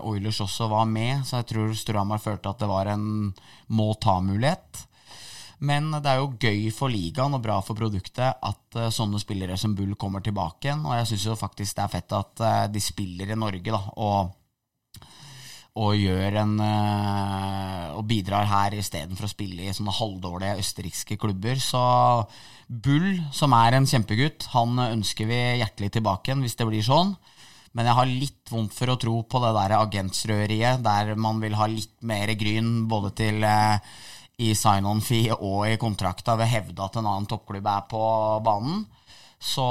[0.06, 1.24] Oilers også var med.
[1.26, 3.34] Så jeg tror Storhamar følte at det var en
[3.74, 4.84] må-ta-mulighet.
[5.66, 9.58] Men det er jo gøy for ligaen og bra for produktet at eh, sånne spillere
[9.58, 10.84] som Bull kommer tilbake igjen.
[10.86, 13.82] Og jeg syns jo faktisk det er fett at eh, de spiller i Norge, da.
[13.98, 14.36] Og
[15.78, 21.58] og gjør en eh, Og bidrar her istedenfor å spille i sånne halvdårlige østerrikske klubber.
[21.62, 21.82] Så
[22.68, 27.16] Bull, som er en kjempegutt, han ønsker vi hjertelig tilbake igjen hvis det blir sånn.
[27.78, 31.58] Men jeg har litt vondt for å tro på det der agentsrøveriet, der man vil
[31.60, 33.78] ha litt mer gryn både til eh,
[34.38, 38.02] i sign-on-fee og i kontrakta ved å hevde at en annen toppklubb er på
[38.46, 38.84] banen.
[39.42, 39.66] Så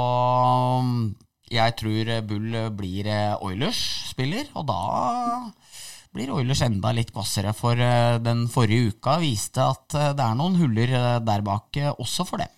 [1.51, 4.81] jeg tror Bull blir eh, Oilers-spiller, og da
[6.15, 10.35] blir Oilers enda litt kvassere, for eh, den forrige uka viste at eh, det er
[10.39, 12.51] noen huller der bak også for dem.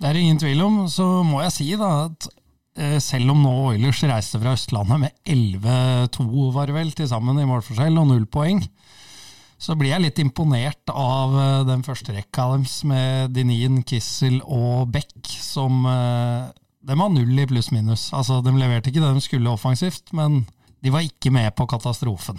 [0.00, 0.82] Det er ingen tvil om.
[0.92, 2.28] Så må jeg si da at
[3.00, 7.46] selv om nå Oilers reiste fra Østlandet med 11-2 var det vel til sammen i
[7.48, 8.60] målforskjell og null poeng,
[9.58, 14.90] så blir jeg litt imponert av eh, den første rekka deres med Dinin, Kissel og
[14.92, 16.50] Beck, som eh,
[16.86, 18.10] De har null i pluss-minus.
[18.14, 20.44] Altså, de leverte ikke det de skulle offensivt, men
[20.84, 22.38] de var ikke med på katastrofen.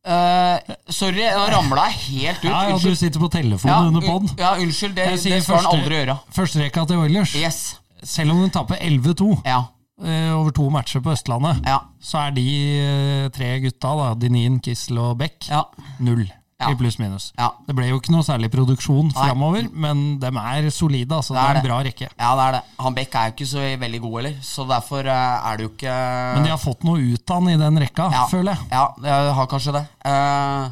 [0.00, 0.56] Uh,
[0.88, 2.48] sorry, nå ramla jeg helt ut.
[2.48, 4.30] Ja, ja, Du sitter på telefonen under un- pod.
[4.40, 4.94] ja, unnskyld.
[4.96, 6.14] Det, det sier første, han aldri gjøre.
[6.32, 7.58] Førsterekka til Oilers, Yes.
[8.02, 9.58] selv om hun taper 11-2 Ja.
[10.04, 11.78] Eh, over to matcher på Østlandet, Ja.
[12.00, 12.46] så er de
[12.80, 15.64] eh, tre gutta, da, Dinin, Kissel og Beck, Ja.
[16.00, 16.26] null
[16.60, 16.68] Ja.
[16.68, 17.32] i pluss-minus.
[17.38, 17.50] Ja.
[17.66, 21.08] Det ble jo ikke noe særlig produksjon framover, men de er solide.
[21.16, 22.08] Altså, det Det er er en bra rekke.
[22.20, 22.62] ja, det er det.
[22.80, 25.70] Han Beck er jo ikke så veldig god heller, så derfor eh, er det jo
[25.70, 28.68] ikke Men de har fått noe ut av han i den rekka, føler jeg.
[28.72, 29.86] Ja, jeg har kanskje det.
[30.04, 30.68] Eh,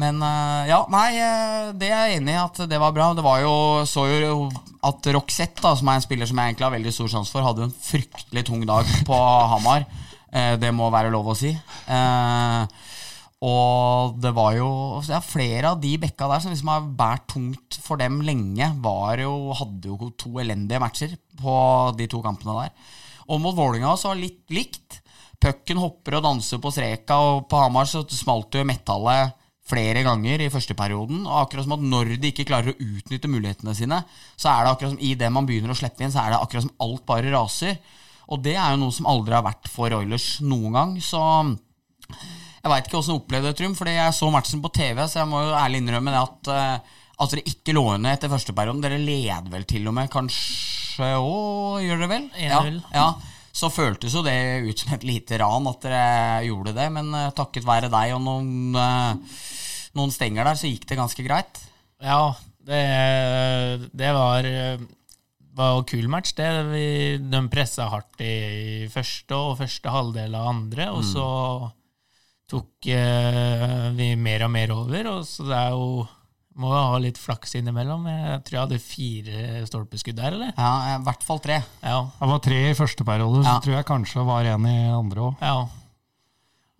[0.00, 3.10] men eh, ja, nei, eh, det er jeg enig i at det var bra.
[3.16, 3.54] Det var jo,
[3.88, 4.46] så jo
[4.86, 7.44] at Roxette, da, som er en spiller som jeg egentlig har veldig stor sjanse for,
[7.44, 9.18] hadde en fryktelig tung dag på
[9.52, 9.84] Hamar.
[10.32, 11.52] Eh, det må være lov å si.
[13.40, 14.70] Og det var jo
[15.08, 18.66] ja, flere av de bekka der som liksom har båret tungt for dem lenge,
[19.22, 21.54] jo, hadde jo to elendige matcher på
[21.96, 22.74] de to kampene der.
[23.30, 25.00] Og mot Vålinga så var det litt likt.
[25.40, 29.39] Pucken hopper og danser på streka, og på Hamar så smalt jo metallet
[29.70, 31.22] flere ganger i første perioden.
[31.28, 34.02] Og akkurat som at når de ikke klarer å utnytte mulighetene sine,
[34.34, 36.42] så er det akkurat som i det man begynner å slippe inn, så er det
[36.42, 37.80] akkurat som alt bare raser.
[38.30, 41.22] Og det er jo noe som aldri har vært for Oilers noen gang, så
[42.60, 45.22] jeg veit ikke åssen jeg opplevde det, Trym, fordi jeg så matchen på TV, så
[45.22, 48.54] jeg må jo ærlig innrømme det at, eh, at dere ikke lå under etter første
[48.56, 48.82] perioden.
[48.84, 52.26] Dere led vel til og med, kanskje òg, gjør dere vel?
[52.36, 52.80] Ja, 1-0.
[52.94, 53.06] ja.
[53.52, 54.36] Så føltes jo det
[54.68, 58.22] ut som et lite ran at dere gjorde det, men eh, takket være deg og
[58.24, 59.42] noen, eh,
[59.98, 61.60] noen stenger der, så gikk det ganske greit.
[62.00, 62.32] Ja,
[62.66, 62.80] det,
[63.96, 64.46] det var
[65.60, 66.32] var jo kul match.
[66.38, 66.48] det.
[66.70, 66.86] Vi,
[67.18, 71.26] de pressa hardt i første og første halvdel av andre, og så
[72.50, 75.12] tok eh, vi mer og mer over.
[75.14, 76.06] Og så det er jo
[76.60, 78.04] Må jo ha litt flaks innimellom.
[78.10, 80.50] Jeg tror jeg hadde fire stolpeskudd der, eller?
[80.58, 81.60] Ja, I hvert fall tre.
[81.80, 82.00] Ja.
[82.18, 83.60] Det var tre i første periode, så Ja.
[83.64, 85.36] tror jeg kanskje var en i andre òg.
[85.40, 85.60] ja.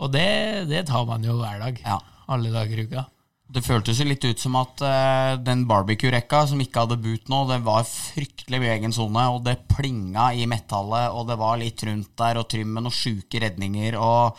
[0.01, 1.81] Og det, det tar man jo hver dag.
[1.85, 1.99] Ja.
[2.33, 3.03] Alle dager i uka.
[3.51, 7.41] Det føltes jo litt ut som at uh, den barbecue-rekka som ikke hadde boot nå,
[7.51, 11.83] det var fryktelig mye egen sone, og det plinga i metallet, og det var litt
[11.85, 14.39] rundt der, og Trymmen og sjuke redninger og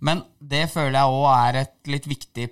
[0.00, 2.46] Men det føler jeg òg er et litt viktig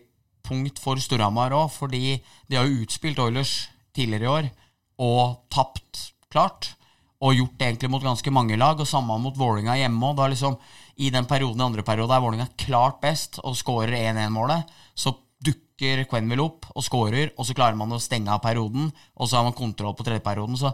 [0.48, 4.50] punkt for Storhamar òg, fordi de har jo utspilt Oilers tidligere i år,
[4.98, 6.74] og tapt klart.
[7.18, 10.06] og gjort det egentlig mot ganske mange lag, og samme mot Vålinga hjemme.
[10.06, 10.54] Og da liksom,
[11.02, 14.70] I den perioden andre periode er Vålinga klart best og skårer 1-1-målet.
[14.94, 18.92] Så dukker Quenville opp og skårer, og så klarer man å stenge av perioden.
[19.18, 20.58] Og så har man kontroll på tredje perioden.
[20.58, 20.70] Så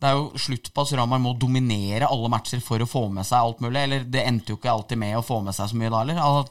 [0.00, 3.26] det er jo slutt på at Storhamar må dominere alle matcher for å få med
[3.28, 3.84] seg alt mulig.
[3.86, 6.50] Eller det endte jo ikke alltid med å få med seg så mye da heller.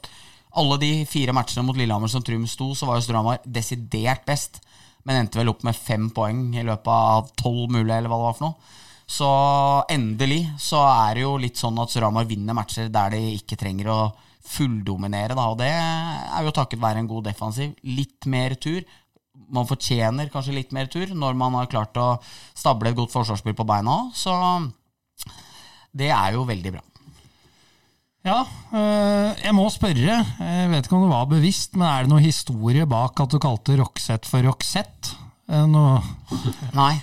[0.53, 4.25] Al- Alle de fire matchene mot Lillehammer som Trym sto, så var jo Storhamar desidert
[4.25, 4.61] best.
[5.03, 8.27] Men endte vel opp med fem poeng i løpet av tolv mulige, eller hva det
[8.27, 8.79] var for noe.
[9.13, 9.29] Så
[9.91, 13.89] endelig så er det jo litt sånn at Storhamar vinner matcher der de ikke trenger
[13.91, 13.97] å
[14.43, 15.49] fulldominere, da.
[15.51, 17.73] Og det er jo takket være en god defensiv.
[17.83, 18.83] Litt mer tur.
[19.53, 22.07] Man fortjener kanskje litt mer tur når man har klart å
[22.55, 24.33] stable et godt forsvarsspill på beina så
[25.93, 26.81] det er jo veldig bra.
[28.23, 28.37] Ja,
[28.71, 30.19] øh, jeg må spørre.
[30.39, 33.39] Jeg vet ikke om det var bevisst, men er det noe historie bak at du
[33.43, 35.17] kalte Roxette for Roxette?
[35.51, 35.97] Eh, Noe
[36.77, 36.93] Nei.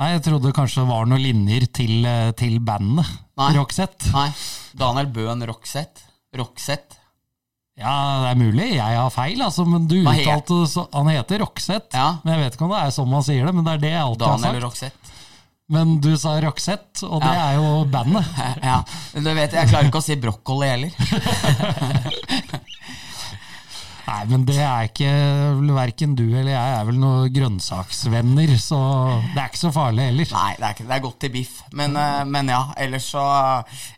[0.00, 3.04] Nei, jeg trodde kanskje det var noen linjer til, eh, til bandet
[3.36, 3.50] Nei.
[3.58, 4.08] Roxette.
[4.14, 4.30] Nei.
[4.80, 6.06] Daniel Bøhn Roxette.
[6.40, 6.96] Roxette.
[7.80, 7.92] Ja,
[8.24, 12.16] det er mulig jeg har feil, altså, men du uttalte så, Han heter Roxette, Ja.
[12.24, 13.92] men jeg vet ikke om det er sånn man sier det, men det er det
[13.92, 14.64] jeg alltid Daniel har sagt.
[14.64, 15.16] Roxette.
[15.70, 17.44] Men du sa Roxette, og det Ja.
[17.50, 18.26] er jo bandet.
[18.70, 18.80] Ja,
[19.14, 20.90] du vet, jeg klarer ikke å si brokkoli heller.
[24.10, 25.10] Nei, men det er ikke
[25.70, 28.78] Verken du eller jeg er vel noen grønnsaksvenner, så
[29.36, 30.32] det er ikke så farlig heller.
[30.34, 31.52] Nei, det er, ikke, det er godt til biff.
[31.78, 33.22] Men, eh, men ja, ellers så,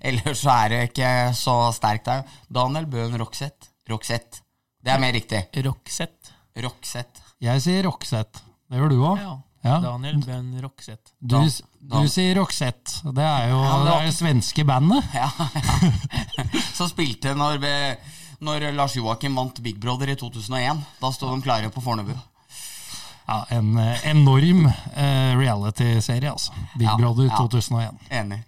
[0.05, 2.27] ellers så er det ikke så sterkt der.
[2.53, 3.71] Daniel Bøhn Roxette.
[3.89, 4.43] Roxette.
[4.85, 5.41] Det er mer riktig.
[5.65, 6.37] Roxette.
[6.61, 7.25] Roxette.
[7.43, 8.45] Jeg sier Roxette.
[8.69, 9.23] Det gjør du òg.
[9.23, 9.33] Ja.
[9.63, 9.77] Ja.
[9.79, 11.13] Daniel Ben Roxette.
[11.21, 12.99] Du, Dan- du sier Roxette.
[13.15, 15.05] Det er jo Ja, det er det svenske bandet.
[15.15, 16.45] Ja, ja.
[16.75, 17.63] Så spilte når,
[18.43, 20.83] når Lars Joakim vant Big Brother i 2001.
[21.01, 22.15] Da sto de klare på Fornebu.
[23.29, 26.53] Ja, En eh, enorm uh, reality-serie, altså.
[26.75, 27.37] Big Ja, Brother ja.
[27.39, 28.03] 2001.
[28.11, 28.43] Enig.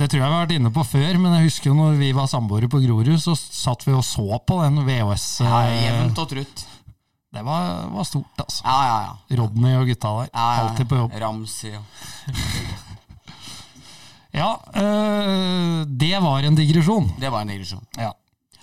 [0.00, 2.08] Det tror jeg vi har vært inne på før, men jeg husker jo når vi
[2.16, 5.26] var samboere på Grorud, så satt vi og så på den VHS.
[5.44, 6.64] Ja, eh, Jevnt og trutt.
[7.32, 8.62] Det var, var stort, altså.
[8.66, 9.36] Ja, ja, ja.
[9.40, 10.30] Rodney og gutta der.
[10.34, 10.64] ja, ja.
[10.66, 11.14] Alltid på jobb.
[11.22, 11.84] Ramsey og
[14.32, 17.10] Ja, øh, det var en digresjon.
[17.20, 17.84] Det var en digresjon.
[18.00, 18.12] Ja.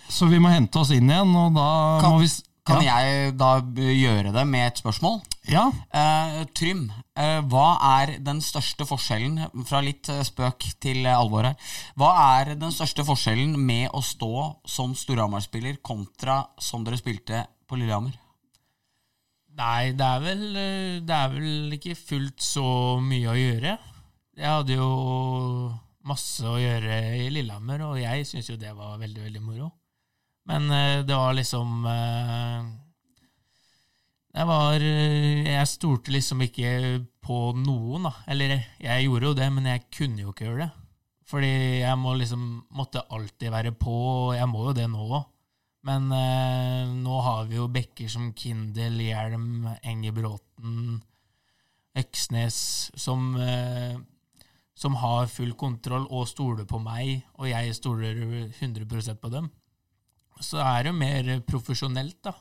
[0.09, 1.65] Så vi må hente oss inn igjen, og da
[2.01, 2.29] Kan- må vi
[2.69, 5.21] Kan jeg da gjøre det med et spørsmål?
[5.49, 7.67] Ja, Uh, Trym, uh, hva
[8.01, 11.55] er den største forskjellen, fra litt spøk til alvor her,
[11.97, 14.29] hva er den største forskjellen med å stå
[14.69, 18.13] som Storhamar-spiller kontra som dere spilte på Lillehammer?
[19.59, 22.65] Nei, det er vel eh, Det er vel ikke fullt så
[23.03, 23.75] mye å gjøre.
[24.39, 24.89] Jeg hadde jo
[26.07, 29.67] masse å gjøre i Lillehammer, og jeg syns jo det var veldig, veldig moro.
[30.49, 31.83] Men eh, det var liksom
[34.33, 36.71] Jeg var eh, Jeg stolte liksom ikke
[37.25, 38.13] på noen, da.
[38.31, 40.71] Eller jeg gjorde jo det, men jeg kunne jo ikke gjøre det.
[41.29, 41.51] Fordi
[41.83, 45.27] jeg må liksom måtte alltid være på, og jeg må jo det nå òg.
[45.87, 50.99] Men eh, nå har vi jo bekker som Kindel, Hjelm, Engebråten,
[51.99, 52.57] Øksnes,
[52.99, 53.95] som, eh,
[54.75, 58.19] som har full kontroll og stoler på meg, og jeg stoler
[58.59, 59.49] 100 på dem.
[60.39, 62.35] Så er det jo mer profesjonelt, da.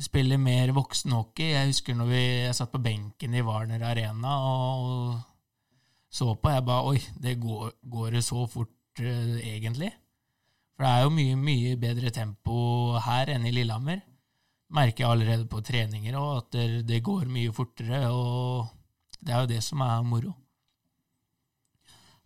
[0.00, 1.50] Vi spiller mer voksenhockey.
[1.52, 5.18] Jeg husker når vi, jeg satt på benken i Warner Arena og
[6.10, 6.52] så på.
[6.54, 9.90] Jeg bare Oi, det går, går det så fort, eh, egentlig?
[10.80, 12.58] For det er jo mye, mye bedre tempo
[13.04, 13.98] her enn i Lillehammer.
[14.72, 18.70] Merker jeg allerede på treninger òg, at det, det går mye fortere, og
[19.20, 20.32] det er jo det som er moro.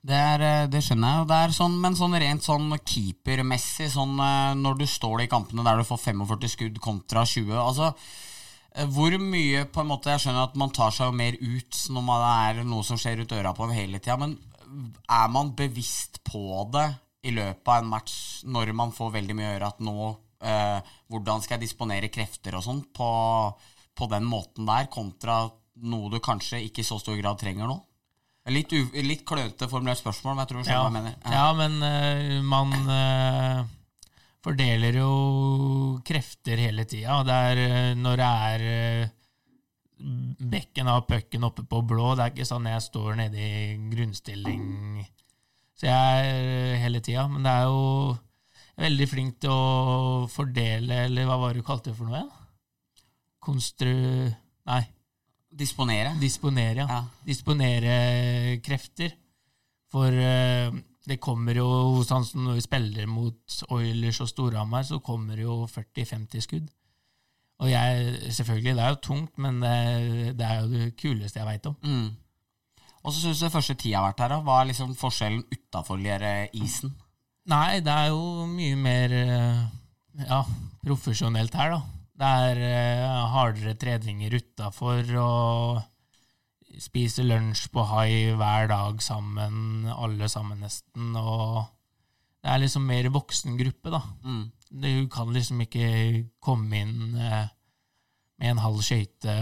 [0.06, 4.14] Det, er, eh, det skjønner jeg, det er sånn, men sånn rent sånn keepermessig, sånn
[4.22, 8.86] eh, når du står i kampene der du får 45 skudd kontra 20 altså eh,
[8.86, 12.06] hvor mye på en måte, Jeg skjønner at man tar seg jo mer ut når
[12.06, 14.38] man er noe som skjer ut øra på en hele tida, men
[15.10, 16.92] er man bevisst på det
[17.24, 19.96] i løpet av en match når man får veldig mye å gjøre at nå
[20.44, 23.10] eh, Hvordan skal jeg disponere krefter og sånn på,
[23.96, 25.44] på den måten der, kontra
[25.84, 27.78] noe du kanskje ikke i så stor grad trenger nå?
[28.52, 31.14] Litt, u, litt klønete formulert spørsmål, men jeg tror du skjønner hva jeg mener.
[31.32, 33.62] Ja, men uh, man uh,
[34.44, 35.12] fordeler jo
[36.04, 37.22] krefter hele tida.
[37.24, 39.14] Det er eh, når det er uh,
[40.52, 45.06] bekken av pucken oppe på blå, det er ikke sånn jeg står nede i grunnstilling.
[45.74, 47.26] Så jeg er eh, hele tida.
[47.30, 48.14] Men det er jo
[48.80, 52.42] veldig flink til å fordele, eller hva var det du kalte det for noe Ja?
[53.44, 53.92] Konstru...
[54.64, 54.80] Nei.
[55.54, 56.14] Disponere.
[56.18, 56.86] Disponere, ja.
[56.88, 57.02] Ja.
[57.26, 57.96] Disponere
[58.64, 59.12] krefter.
[59.92, 60.72] For uh,
[61.06, 61.68] det kommer jo,
[62.08, 66.72] sånn som når vi spiller mot Oilers og Storhamar, så kommer jo 40-50 skudd.
[67.62, 69.74] Og jeg, selvfølgelig, det er jo tungt, men det,
[70.40, 71.76] det er jo det kuleste jeg veit om.
[71.84, 72.08] Mm.
[73.04, 74.42] Og så syns du første tida har vært her, da?
[74.44, 76.00] Hva er liksom forskjellen utafor
[76.56, 76.94] isen?
[77.52, 79.64] Nei, det er jo mye mer eh,
[80.24, 80.40] ja,
[80.84, 81.82] profesjonelt her, da.
[82.14, 85.82] Det er eh, hardere treninger utafor og
[86.80, 91.12] spise lunsj på hai hver dag sammen, alle sammen nesten.
[91.18, 91.60] Og
[92.40, 94.00] det er liksom mer voksen gruppe, da.
[94.24, 94.46] Mm.
[94.70, 97.52] Du kan liksom ikke komme inn eh,
[98.40, 99.36] med en halv skøyte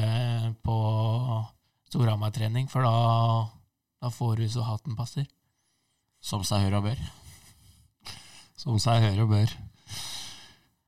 [0.67, 0.79] på
[1.93, 2.93] Storhamar-trening, for da,
[4.01, 5.27] da får du så hatten passer.
[6.25, 7.03] Som seg hør og bør.
[8.57, 9.53] Som seg hør og bør.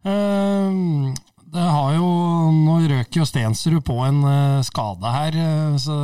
[0.04, 1.12] Um,
[1.52, 2.08] det har jo
[2.52, 5.98] Nå røk jo Stensrud på en uh, skade her, uh, så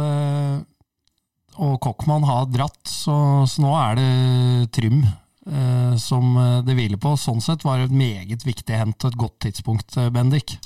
[1.60, 7.12] og Kokkmann har dratt, så, så nå er det Trym uh, som det hviler på.
[7.20, 10.56] Sånn sett var det et meget viktig hent og et godt tidspunkt, Bendik.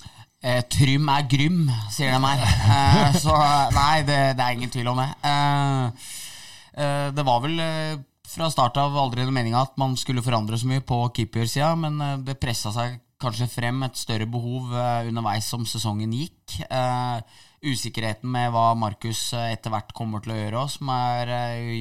[0.44, 2.42] Eh, Trym er grym, sier de her.
[2.44, 3.32] Eh, så
[3.72, 5.06] nei, det, det er ingen tvil om det.
[5.24, 6.10] Eh,
[6.84, 7.94] eh, det var vel eh,
[8.28, 11.96] fra start av aldri noe meninga at man skulle forandre så mye på keepersida, men
[11.96, 16.58] eh, det pressa seg kanskje frem et større behov eh, underveis som sesongen gikk.
[17.64, 21.32] Usikkerheten med hva Markus etter hvert kommer til å gjøre, som er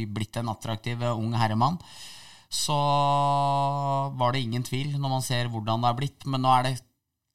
[0.07, 1.75] blitt en attraktiv ung herremann.
[2.47, 2.79] Så
[4.15, 6.23] var det ingen tvil når man ser hvordan det er blitt.
[6.29, 6.77] Men nå er det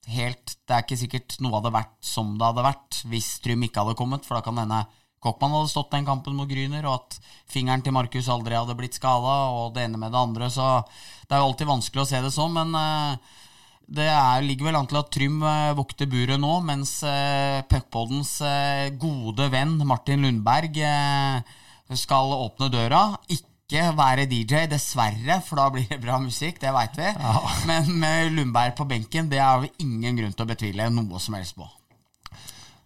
[0.08, 3.84] helt Det er ikke sikkert noe hadde vært som det hadde vært hvis Trym ikke
[3.84, 4.84] hadde kommet, for da kan hende
[5.18, 8.94] Kokkmann hadde stått den kampen mot Gryner, og at fingeren til Markus aldri hadde blitt
[8.94, 10.46] skada, og det ene med det andre.
[10.52, 10.66] Så
[11.26, 13.38] det er jo alltid vanskelig å se det sånn, men eh,
[13.98, 18.34] det er, ligger vel an til at Trym eh, vokter buret nå, mens uh, Puckpoddens
[18.44, 21.54] eh, gode venn Martin Lundberg eh,
[21.96, 23.02] skal åpne døra.
[23.32, 27.10] Ikke være DJ, dessverre, for da blir det bra musikk, det veit vi.
[27.68, 31.34] Men med Lundberg på benken, det har vi ingen grunn til å betvile noe som
[31.36, 31.68] helst på.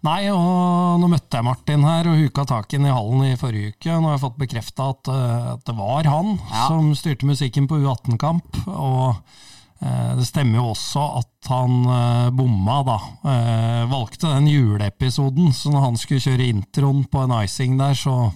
[0.03, 3.77] Nei, og nå møtte jeg Martin her og huka tak i i hallen i forrige
[3.77, 3.95] uke.
[3.95, 6.67] Nå har jeg fått bekrefta at, eh, at det var han Ja.
[6.67, 8.67] som styrte musikken på U18-kamp.
[8.67, 9.15] Og
[9.81, 12.99] eh, det stemmer jo også at han eh, bomma, da.
[13.31, 18.33] Eh, valgte den juleepisoden, så når han skulle kjøre introen på en icing der, så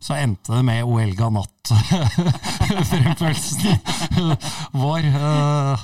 [0.00, 3.78] så endte det med O Elga natt-fremførelsen
[4.82, 5.02] vår.
[5.08, 5.78] eh,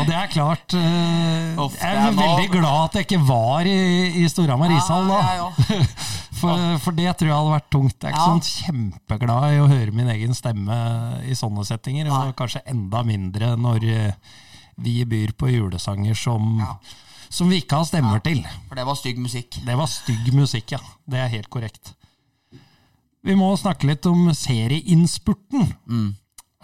[0.00, 3.76] og det er klart eh, Jeg er veldig glad at jeg ikke var i,
[4.22, 5.18] i Storhamar ishall da.
[5.28, 5.48] Ja, ja,
[6.40, 7.98] For, for det tror jeg hadde vært tungt.
[8.00, 8.26] Jeg er ikke Ja.
[8.30, 10.76] sånn kjempeglad i å høre min egen stemme
[11.28, 14.14] i sånne settinger, og kanskje enda mindre når eh,
[14.80, 16.78] vi byr på julesanger som, Ja.
[17.28, 18.40] som vi ikke har stemmer til.
[18.70, 19.58] For det var stygg musikk.
[19.66, 20.82] Det var stygg musikk, ja.
[21.04, 21.92] Det er helt korrekt.
[23.26, 25.66] Vi må snakke litt om serieinnspurten.
[25.90, 26.08] Mm.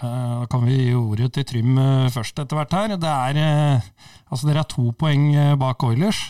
[0.01, 2.97] Eh, Da kan vi gi ordet til Trym eh, først etter hvert her.
[3.01, 3.89] Det er, eh,
[4.31, 5.31] altså dere er to poeng
[5.61, 6.21] bak Oilers.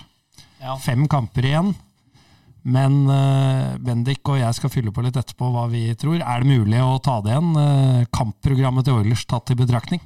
[0.61, 0.77] Ja.
[0.83, 1.75] Fem kamper igjen.
[2.67, 3.07] Men
[3.79, 6.19] Bendik og jeg skal fylle på litt etterpå hva vi tror.
[6.19, 8.09] Er det mulig å ta det igjen?
[8.11, 10.01] kampprogrammet til Oilers tatt i betraktning?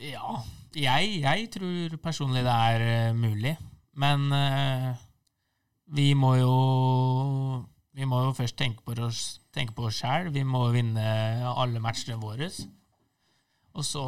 [0.00, 0.38] Ja,
[0.72, 3.52] jeg, jeg tror personlig det er mulig.
[4.00, 4.32] Men
[5.92, 6.54] vi må jo
[7.98, 10.28] Vi må jo først tenke på oss, tenke på oss sjæl.
[10.30, 11.02] Vi må vinne
[11.50, 12.46] alle matchene våre.
[13.74, 14.04] Og så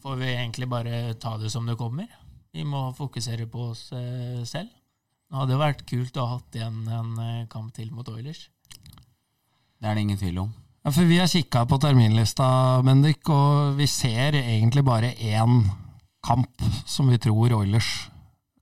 [0.00, 2.08] får vi egentlig bare ta det som det kommer.
[2.56, 4.72] Vi må fokusere på oss eh, selv.
[5.30, 8.48] Det hadde vært kult å ha hatt igjen en eh, kamp til mot Oilers.
[9.80, 10.50] Det er det ingen tvil om.
[10.80, 15.68] Ja, for Vi har kikka på terminlista, Bendik, og vi ser egentlig bare én
[16.24, 18.09] kamp som vi tror Oilers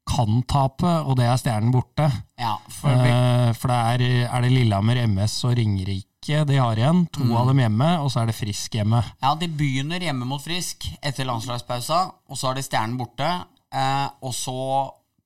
[0.09, 2.09] kan tape, og det er Stjernen borte.
[2.41, 7.07] Ja, for Eh, for det er, er det Lillehammer, MS og Ringerike de har igjen.
[7.15, 7.37] To Mm.
[7.37, 9.03] av dem hjemme, og så er det Frisk hjemme.
[9.23, 13.29] Ja, de begynner hjemme mot Frisk etter landslagspausa, og så er det Stjernen borte.
[13.73, 14.57] Uh, og så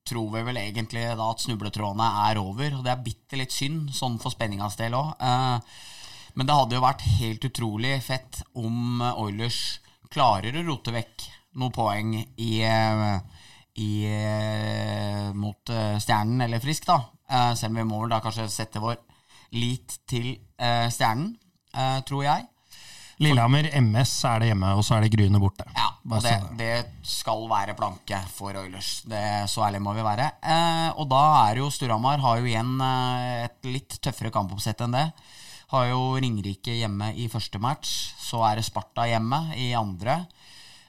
[0.04, 3.92] tror vi vel egentlig da at snubletrådene er over, og det er bitte litt synd,
[3.94, 5.12] sånn for spenningas del òg.
[5.22, 5.60] Eh,
[6.34, 9.78] men det hadde jo vært helt utrolig fett om Oilers
[10.10, 12.50] klarer å rote vekk noen poeng i,
[13.80, 16.98] i eh, mot eh, Stjernen eller Frisk, da.
[17.28, 18.98] Eh, selv om vi må da kanskje sette vår
[19.56, 21.34] lit til Stjernen,
[22.08, 22.46] tror jeg.
[23.20, 25.66] Lillehammer, MS er det hjemme, og så er det Gryne borte.
[25.76, 26.70] Ja, og det, det.
[27.06, 29.02] skal være planke for Oilers.
[29.08, 29.20] Det,
[29.52, 30.30] så ærlig må vi være.
[30.40, 35.06] Eh, og da er jo Storhamar har jo igjen et litt tøffere kampoppsett enn det.
[35.74, 37.92] Har jo Ringerike hjemme i første match.
[38.20, 40.22] Så er det Sparta hjemme i andre.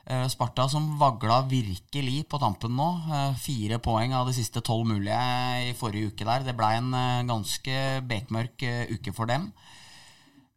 [0.04, 2.88] Eh, Sparta som vagla virkelig på tampen nå.
[3.08, 5.20] Eh, fire poeng av de siste tolv mulige
[5.70, 6.44] i forrige uke der.
[6.44, 7.78] Det blei en eh, ganske
[8.10, 9.52] bekmørk uke for dem.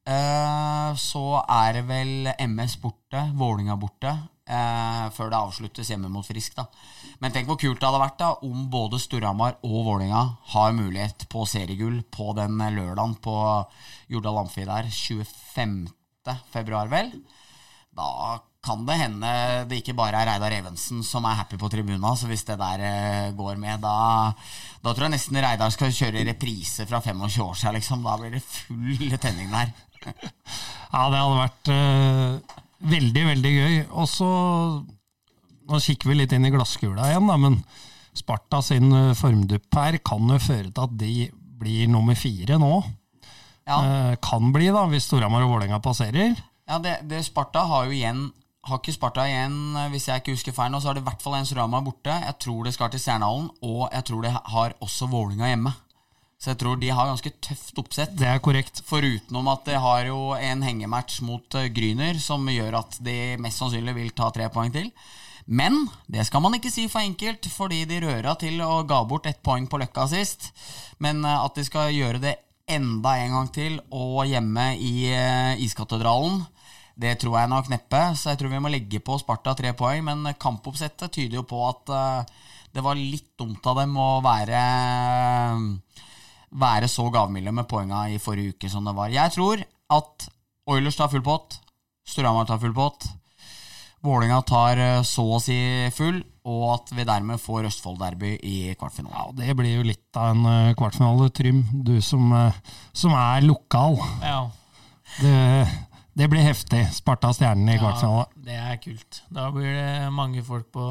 [0.07, 1.20] Så
[1.51, 4.12] er det vel MS borte, Vålinga borte,
[4.47, 6.55] før det avsluttes hjemme mot Frisk.
[6.55, 6.68] da.
[7.18, 10.22] Men tenk hvor kult det hadde vært da om både Storhamar og Vålinga
[10.53, 13.34] har mulighet på seriegull på den lørdagen på
[14.14, 15.88] Jordal Amfi der 25.
[16.55, 17.11] februar, vel.
[17.90, 19.32] Da kan det hende
[19.70, 22.14] det ikke bare er Reidar Evensen som er happy på tribuna.
[22.18, 24.32] Så hvis det der eh, går med, da,
[24.82, 27.78] da tror jeg nesten Reidar skal kjøre reprise fra 25 år siden.
[27.78, 28.04] Liksom.
[28.06, 29.74] Da blir det full tenning der.
[30.86, 32.58] Ja, det hadde vært uh,
[32.88, 33.74] veldig, veldig gøy.
[33.98, 34.28] Og så
[35.66, 37.56] Nå kikker vi litt inn i glasskula igjen, da, men
[38.16, 41.26] Sparta sin eh, formdupp her kan jo føre til at de
[41.58, 42.70] blir nummer fire nå.
[43.66, 43.80] Ja.
[43.82, 46.38] Uh, kan bli, da, hvis Storhamar og Vålerenga passerer.
[46.70, 48.28] Ja, det, det Sparta har jo igjen
[48.66, 51.06] Har ikke Sparta igjen, eh, hvis jeg ikke husker feil nå, så har det i
[51.06, 52.10] hvert fall en Surama borte.
[52.10, 55.72] Jeg tror det skal til Stjernehallen, og jeg tror det har også Vålinga hjemme.
[56.36, 58.16] Så jeg tror de har ganske tøft oppsett.
[58.18, 58.82] Det er korrekt.
[58.84, 63.62] Forutenom at de har jo en hengematch mot eh, Gryner, som gjør at de mest
[63.62, 64.90] sannsynlig vil ta tre poeng til.
[65.46, 69.30] Men det skal man ikke si for enkelt, fordi de røra til og ga bort
[69.30, 70.50] ett poeng på Løkka sist.
[70.98, 72.34] Men eh, at de skal gjøre det
[72.66, 75.06] enda en gang til, og hjemme i
[75.62, 76.40] Iskatedralen,
[76.97, 78.03] det tror jeg nok neppe.
[78.16, 80.05] Så jeg tror vi må legge på Sparta tre poeng.
[80.07, 82.38] Men kampoppsettet tyder jo på at eh,
[82.76, 84.62] det var litt dumt av dem å være
[86.57, 89.12] være så gavmilde med poenga i forrige uke som det var.
[89.12, 89.61] Jeg tror
[89.92, 90.26] at
[90.70, 91.59] Oilers tar full pott,
[92.07, 93.07] Storhamar tar full pott,
[94.07, 95.57] Vålinga tar eh, så å si
[95.97, 99.40] full, og at vi dermed får Østfold-derby i kvartfinalen.
[99.40, 101.64] Ja, Det blir jo litt av en eh, kvartfinale, Trym.
[101.86, 102.30] Du som,
[102.94, 103.99] som er lokal.
[104.22, 104.44] Ja,
[105.18, 105.34] Det,
[106.16, 106.82] det blir heftig.
[106.96, 108.26] Sparta Stjernen i kvartfinale.
[108.26, 109.22] ja, det er kult.
[109.28, 110.84] Da blir det mange folk på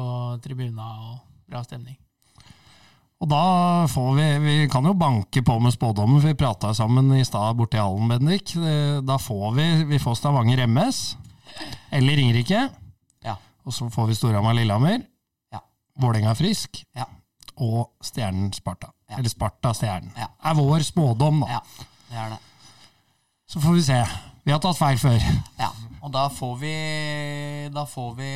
[0.44, 1.16] tribuna og
[1.50, 1.96] bra stemning.
[3.16, 7.08] Og da får vi Vi kan jo banke på med spådommen, for vi prata sammen
[7.16, 8.52] i stad borte i hallen, Bendik.
[9.08, 11.16] Da får vi, vi får Stavanger MS.
[11.90, 12.68] Eller Ringerike.
[13.24, 13.36] Ja.
[13.64, 15.00] Og så får vi Storhamar Lillehammer.
[15.52, 15.62] Ja.
[15.98, 16.84] Vålerenga Frisk.
[16.94, 17.06] Ja.
[17.56, 18.92] Og Stjernen Sparta.
[19.08, 19.16] Ja.
[19.18, 20.12] Eller Sparta Stjernen.
[20.16, 20.28] Ja.
[20.44, 21.56] er vår spådom, da.
[21.56, 22.38] ja, det er det.
[23.48, 24.00] Så får vi se.
[24.46, 25.24] Vi har tatt feil før.
[25.58, 25.72] Ja,
[26.06, 26.74] og da får vi
[27.74, 28.30] Da får vi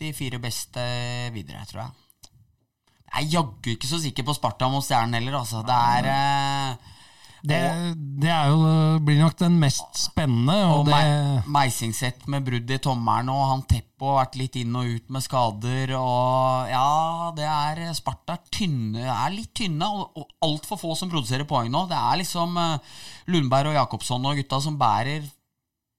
[0.00, 0.82] de fire beste
[1.34, 1.98] videre, tror jeg.
[3.12, 5.60] Jeg er jaggu ikke så sikker på Sparta mot Stjernen heller, altså.
[5.68, 6.91] Det er eh,
[7.42, 7.58] Det,
[8.22, 8.58] det jo,
[9.02, 10.54] blir nok den mest spennende.
[10.70, 14.58] Og Og det, Me- Meisingseth med brudd i tommelen, og han Teppo har vært litt
[14.60, 15.94] inn og ut med skader.
[15.98, 21.48] Og ja, det er Sparta tynne, er litt tynne, og, og altfor få som produserer
[21.50, 21.84] poeng nå.
[21.90, 22.94] Det er liksom eh,
[23.34, 25.26] Lundberg og Jakobsson og gutta som bærer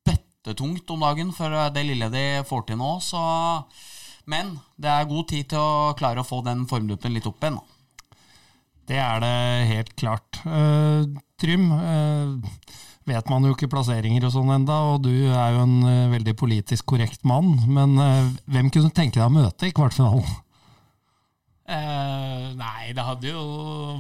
[0.08, 2.94] bøttetungt om dagen for eh, det lille de får til nå.
[3.04, 3.20] Så
[4.32, 7.60] Men det er god tid til å klare å få den formduppen litt opp igjen.
[8.90, 9.36] Det er det
[9.70, 10.40] helt klart.
[10.46, 11.06] Uh,
[11.40, 12.36] Trym, uh,
[13.08, 16.36] vet man jo ikke plasseringer og sånn enda, og du er jo en uh, veldig
[16.40, 17.56] politisk korrekt mann.
[17.68, 17.96] Men
[18.46, 20.42] hvem kunne tenke deg å møte i kvartfinalen?
[21.64, 23.44] Nei, det hadde jo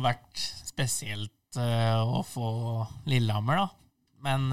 [0.03, 2.49] vært spesielt å få
[3.07, 3.67] Lillehammer, da.
[4.23, 4.51] Men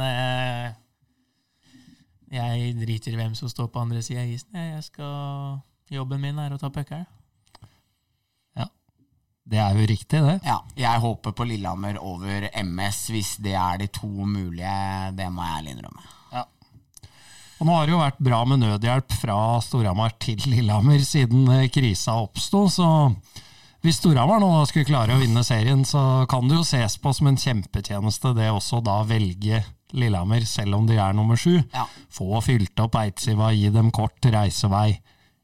[2.30, 4.54] jeg driter i hvem som står på andre sida av isen.
[4.54, 5.58] Jeg skal,
[5.90, 7.08] jobben min er å ta puckeren.
[9.50, 10.38] Det er jo riktig, det.
[10.46, 14.72] Ja, jeg håper på Lillehammer over MS hvis det er de to mulige.
[15.16, 16.10] Det må jeg ærlig innrømme.
[17.60, 21.66] Og nå har det jo vært bra med nødhjelp fra Storhamar til Lillehammer siden eh,
[21.68, 22.86] krisa oppsto, så
[23.84, 27.28] hvis Storhamar nå skulle klare å vinne serien, så kan det jo ses på som
[27.28, 29.60] en kjempetjeneste det også da velge
[29.92, 31.58] Lillehammer, selv om de er nummer sju.
[31.74, 31.84] Ja.
[32.12, 34.94] Få fylt opp Eidsiva, gi dem kort reisevei.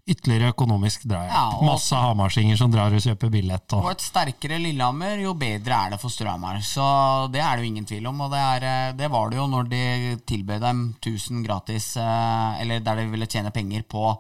[0.07, 1.32] Ytterligere økonomisk drahjelp.
[1.34, 3.72] Ja, og- Masse hamarsinger som drar og kjøper billett.
[3.74, 6.61] Og Og, et sterkere Lillehammer, jo bedre er det for Storhamar.
[6.62, 8.20] Så det er det jo ingen tvil om.
[8.20, 12.61] Og det, er, eh, det var det jo når de tilbød dem 1000 gratis, eh,
[12.61, 14.16] eller der de ville tjene penger på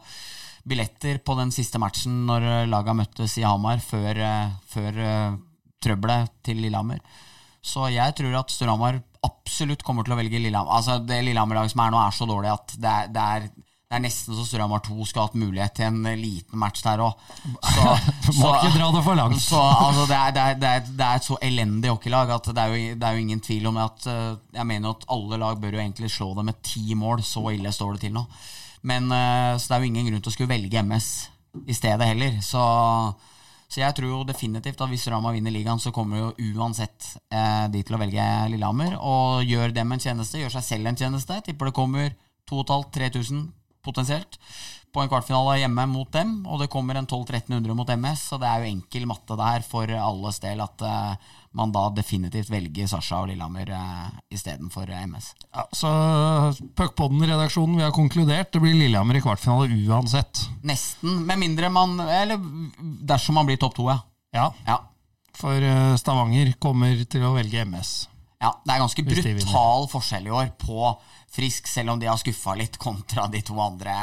[0.66, 5.38] billetter på den siste matchen når laga møttes i Hamar, før, eh, før
[5.80, 6.98] trøbbelet til Lillehammer.
[7.62, 10.70] Så jeg tror at Storhamar absolutt kommer til å velge Lillehammer.
[10.72, 13.48] Altså Det Lillehammer-laget som er nå, er så dårlig at det er, det er,
[13.86, 16.80] det er nesten så Storhamar 2 skal ha hatt mulighet til en eh, liten match
[16.82, 17.20] der òg.
[19.06, 19.38] for langt.
[19.44, 22.48] Så altså, det, er, det, er, det, er, det er et så elendig hockeylag at
[22.50, 25.38] det er, jo, det er jo ingen tvil om at eh, Jeg mener at alle
[25.38, 27.22] lag bør jo egentlig slå det med ti mål.
[27.22, 28.24] Så ille står det til nå.
[28.90, 31.10] Men eh, Så det er jo ingen grunn til å skulle velge MS
[31.70, 32.40] i stedet heller.
[32.42, 32.62] Så,
[33.70, 37.70] så jeg tror jo definitivt at hvis Rama vinner ligaen, så kommer jo uansett eh,
[37.70, 38.98] de til å velge Lillehammer.
[38.98, 41.38] Og gjør dem en tjeneste, gjør seg selv en tjeneste.
[41.46, 42.10] Tipper det kommer
[42.50, 43.46] 2500-3000
[43.86, 44.40] potensielt
[44.96, 48.48] på en kvartfinale hjemme mot dem, og det kommer en 12-1300 mot MS, så det
[48.48, 53.22] er jo enkel matte der for alles del at eh, man da definitivt velger Sasha
[53.22, 55.30] og Lillehammer uh, istedenfor MS.
[55.48, 55.92] Ja, så
[56.76, 58.50] Puckpodden-redaksjonen, vi har konkludert.
[58.52, 60.42] Det blir Lillehammer i kvartfinale uansett.
[60.68, 62.42] Nesten, med mindre man Eller
[63.08, 64.02] dersom man blir topp to, ja.
[64.36, 64.76] Ja, ja.
[65.36, 67.94] for eh, Stavanger kommer til å velge MS.
[68.42, 70.90] Ja, Det er ganske brutal forskjell i år på
[71.36, 73.94] Frisk, selv om de har skuffa litt kontra de to andre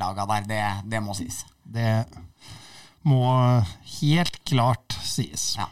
[0.00, 0.48] laga der.
[0.50, 1.44] Det, det må sies.
[1.62, 2.02] Det
[3.06, 3.22] må
[4.00, 5.52] helt klart sies.
[5.58, 5.70] Ja.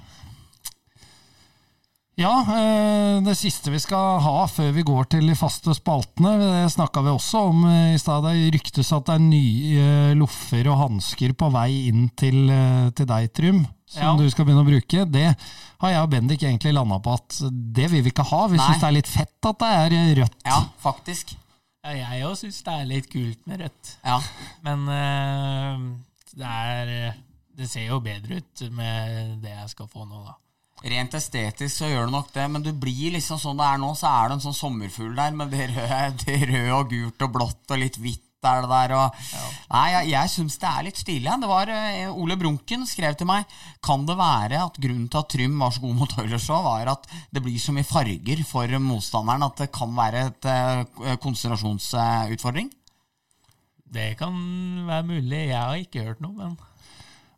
[2.21, 6.73] Ja, eh, det siste vi skal ha før vi går til de faste spaltene, det
[6.75, 8.27] snakka vi også om eh, i stad.
[8.27, 12.53] Det ryktes at det er nye eh, loffer og hansker på vei inn til,
[12.93, 14.13] til deg, Trym, som Ja.
[14.17, 15.05] du skal begynne å bruke.
[15.11, 15.27] Det
[15.81, 18.43] har jeg og Bendik egentlig landa på at det vil vi ikke ha.
[18.53, 20.37] Vi syns det er litt fett at det er eh, rødt.
[20.47, 21.35] Ja, faktisk.
[21.85, 23.95] Ja, jeg òg syns det er litt kult med rødt.
[24.05, 24.21] Ja.
[24.67, 25.89] Men eh,
[26.37, 26.95] det er
[27.61, 30.37] Det ser jo bedre ut med det jeg skal få nå, da.
[30.81, 33.91] Rent estetisk så gjør det nok det, men du blir liksom sånn det er nå,
[34.01, 37.33] så er det en sånn sommerfugl der med det røde, det røde og gult og
[37.35, 38.95] blått og litt hvitt er det der.
[38.97, 39.21] Og,
[39.71, 41.37] Nei, jeg, jeg syns det er litt stilig.
[41.43, 43.45] Det var uh, Ole Brunken skrev til meg
[43.85, 46.93] Kan det være at grunnen til at Trym var så god mot Oilers òg, var
[46.95, 52.73] at det blir så mye farger for motstanderen at det kan være et uh, konsentrasjonsutfordring?
[53.91, 54.35] Det kan
[54.87, 55.47] være mulig.
[55.51, 56.59] Jeg har ikke hørt noe, men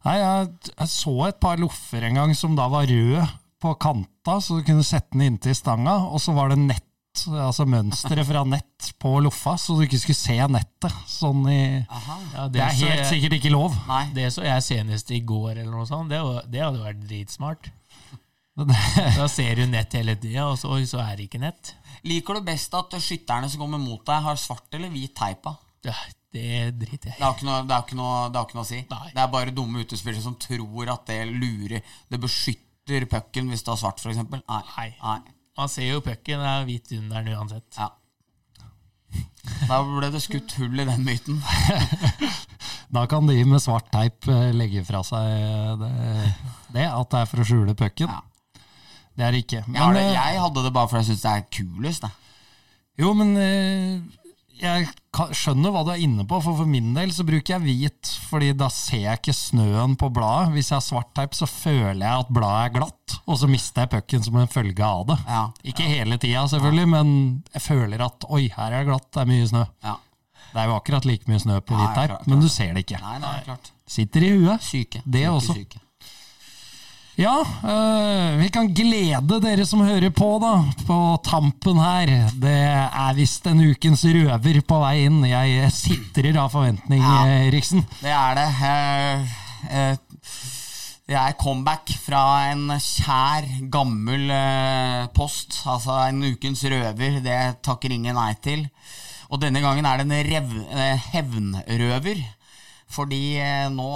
[0.02, 3.22] Nei, jeg, jeg så et par loffer en gang som da var røde
[3.62, 6.88] på kanta, så du kunne sette den inntil stanga, og så var det nett,
[7.28, 10.96] altså mønsteret fra nett på loffa, så du ikke skulle se nettet.
[11.10, 13.76] Sånn i ja, Det er helt jeg, sikkert ikke lov.
[13.88, 14.04] Nei.
[14.16, 16.12] Det så jeg senest i går, eller noe sånt.
[16.12, 16.20] Det,
[16.52, 17.70] det hadde vært dritsmart.
[19.16, 21.70] Da ser du nett hele tida, og så, så er det ikke nett.
[22.04, 25.54] Liker du best at skytterne som kommer mot deg, har svart eller hvit teip på?
[25.86, 25.94] Ja,
[26.32, 28.66] det driter jeg Det har ikke noe, det har ikke noe, det har ikke noe
[28.66, 28.80] å si.
[28.90, 29.06] Nei.
[29.12, 31.80] Det er bare dumme utespillere som tror at det lurer
[32.12, 34.20] Det beskytter pucken hvis det har svart, f.eks.
[34.20, 34.88] Nei.
[35.00, 35.18] Nei.
[35.58, 37.76] Man ser jo pucken er hvit under den uansett.
[37.76, 37.90] Ja.
[39.68, 41.42] Da ble det skutt hull i den myten.
[42.92, 45.92] Da kan de med svart teip eh, legge fra seg det,
[46.74, 48.10] det at det er for å skjule pucken.
[48.10, 48.18] Ja.
[49.16, 49.62] Det er det ikke.
[49.64, 52.04] Jeg, har det, eh, jeg hadde det bare fordi jeg syns det er kulest.
[52.04, 52.10] Da.
[53.00, 54.21] Jo, men eh,
[54.62, 54.86] jeg
[55.36, 58.52] skjønner hva du er inne på, for for min del så bruker jeg hvit, fordi
[58.56, 60.52] da ser jeg ikke snøen på bladet.
[60.54, 63.84] Hvis jeg har svart teip, så føler jeg at bladet er glatt, og så mister
[63.84, 65.18] jeg pucken som en følge av det.
[65.26, 65.42] Ja.
[65.74, 67.12] Ikke hele tida, selvfølgelig, men
[67.52, 69.66] jeg føler at oi, her er det glatt, det er mye snø.
[69.84, 69.98] Ja.
[70.52, 73.00] Det er jo akkurat like mye snø på hvit teip, men du ser det ikke.
[73.02, 73.72] Nei, nei, klart.
[73.88, 74.64] Sitter i huet.
[74.64, 75.00] Syke.
[75.04, 75.56] Det Syke, også.
[75.56, 75.80] Syke.
[77.22, 80.52] Ja, øh, vi kan glede dere som hører på, da,
[80.88, 82.10] på tampen her.
[82.34, 85.20] Det er visst en ukens røver på vei inn.
[85.30, 87.20] Jeg sitrer av forventning, Ja.
[87.54, 87.84] Riksen.
[88.00, 88.48] Det er det.
[88.72, 89.36] Eh,
[89.70, 89.96] eh,
[91.12, 95.60] Det er comeback fra en kjær, gammel eh, post.
[95.66, 97.20] Altså en ukens røver.
[97.22, 98.66] Det takker ingen nei til.
[99.30, 102.22] Og denne gangen er det en rev, eh, hevnrøver.
[102.92, 103.88] Fordi eh, nå,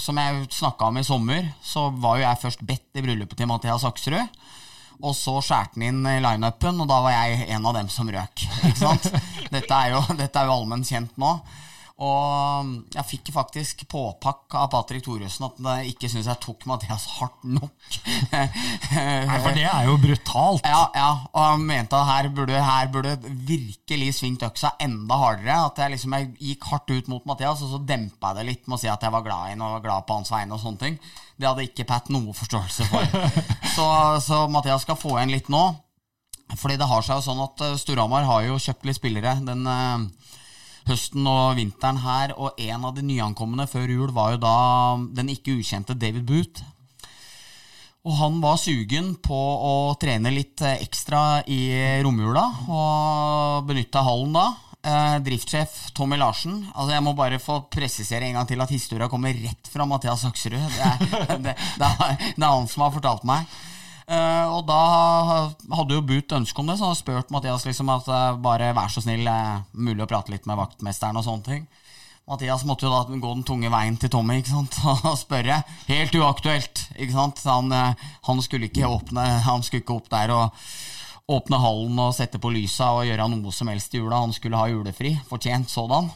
[0.00, 3.48] som jeg snakka om i sommer, så var jo jeg først bedt i bryllupet til
[3.48, 4.40] Mathias Aksrud.
[5.02, 8.10] Og så skjærte han inn i lineupen, og da var jeg en av dem som
[8.12, 8.44] røk.
[9.54, 11.32] Dette er jo, dette er jo allmenn kjent nå.
[12.02, 17.04] Og jeg fikk faktisk påpakk av Patrick Thoresen at jeg ikke syns jeg tok Mathias
[17.20, 17.98] hardt nok.
[18.34, 20.66] Nei, for det er jo brutalt.
[20.66, 25.60] Ja, ja, og han mente at her burde, her burde virkelig svingt øksa enda hardere.
[25.68, 28.66] At jeg liksom jeg gikk hardt ut mot Mathias, og så dempa jeg det litt
[28.66, 30.58] med å si at jeg var glad i ham og var glad på hans vegne.
[30.58, 31.00] og sånne ting.
[31.38, 33.18] Det hadde ikke Pat noe forståelse for.
[33.76, 33.88] så,
[34.18, 35.62] så Mathias skal få igjen litt nå.
[36.58, 39.62] Fordi det har seg jo sånn at eh, Storhamar har jo kjøpt litt spillere den
[39.70, 40.32] eh,
[40.88, 44.56] høsten og vinteren her, og en av de nyankomne før jul var jo da
[45.16, 46.64] den ikke ukjente David Booth.
[48.04, 51.72] Og han var sugen på å trene litt ekstra i
[52.04, 54.46] romjula, og benytta hallen da.
[54.84, 56.58] Eh, driftssjef Tommy Larsen.
[56.74, 60.26] Altså Jeg må bare få presisere en gang til at historia kommer rett fra Mathias
[60.28, 60.58] Aksrud.
[60.60, 60.90] Det
[61.46, 61.88] det, det,
[62.36, 63.48] det er han som har fortalt meg.
[64.04, 64.80] Eh, og da
[65.78, 68.74] hadde jo Boot ønske om det, så han spurte spurt Mathias liksom at eh, bare
[68.76, 71.64] vær så snill, eh, mulig å prate litt med vaktmesteren og sånne ting.
[72.28, 74.76] Mathias måtte jo da gå den tunge veien til Tommy ikke sant?
[75.10, 75.60] og spørre.
[75.88, 76.86] Helt uaktuelt.
[76.96, 77.40] ikke sant?
[77.48, 77.72] Han,
[78.28, 80.64] han skulle ikke åpne Han skulle ikke opp der og
[81.28, 84.22] åpne hallen og sette på lysa og gjøre noe som helst i jula.
[84.24, 85.12] Han skulle ha julefri.
[85.28, 86.08] Fortjent sådan.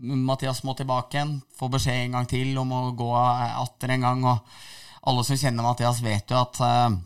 [0.00, 4.26] Mathias må tilbake igjen, få beskjed en gang til om å gå atter en gang.
[4.32, 6.98] og Alle som kjenner Mathias, vet jo at eh,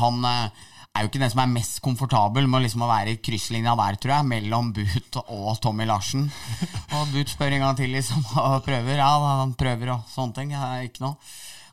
[0.00, 3.20] han eh, er jo ikke den som er mest komfortabel med liksom å være i
[3.22, 6.26] krysslinja der, tror jeg, mellom Boot og Tommy Larsen.
[6.96, 8.98] Og Boot spør en gang til, liksom, og prøver.
[8.98, 9.12] Ja,
[9.42, 10.56] han prøver og sånne ting.
[10.86, 11.14] Ikke noe.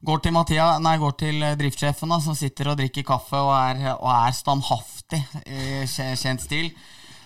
[0.06, 3.56] Går til, Mathia, nei, går til eh, driftssjefen, da, som sitter og drikker kaffe og
[3.58, 6.70] er, og er standhaftig i kjent stil.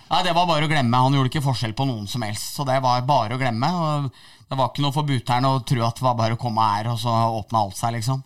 [0.08, 1.04] Nei, Det var bare å glemme.
[1.04, 2.54] Han gjorde ikke forskjell på noen som helst.
[2.56, 3.68] Så det var bare å glemme.
[3.68, 4.08] og
[4.52, 6.90] Det var ikke noe for buteren å tro at det var bare å komme her,
[6.92, 8.18] og så åpna alt seg, liksom.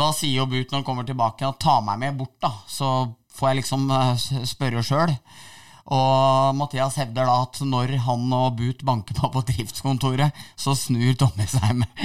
[0.00, 2.54] Da sier jo But når han kommer tilbake, at ta meg med bort, da.
[2.64, 2.88] Så
[3.36, 5.12] får jeg liksom eh, spørre sjøl.
[5.88, 11.14] Og Mathias hevder da at når han og Boot banker på på driftskontoret, så snur
[11.16, 12.02] Tommy seg med,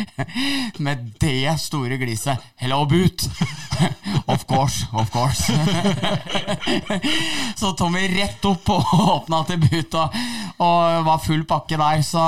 [0.85, 2.39] med det store gliset.
[2.59, 3.27] 'Hello, Boot!'
[4.33, 5.51] of course, of course.
[7.59, 10.15] så Tommy rett opp og åpna til Boot og,
[10.63, 12.03] og var full pakke der.
[12.07, 12.23] Så,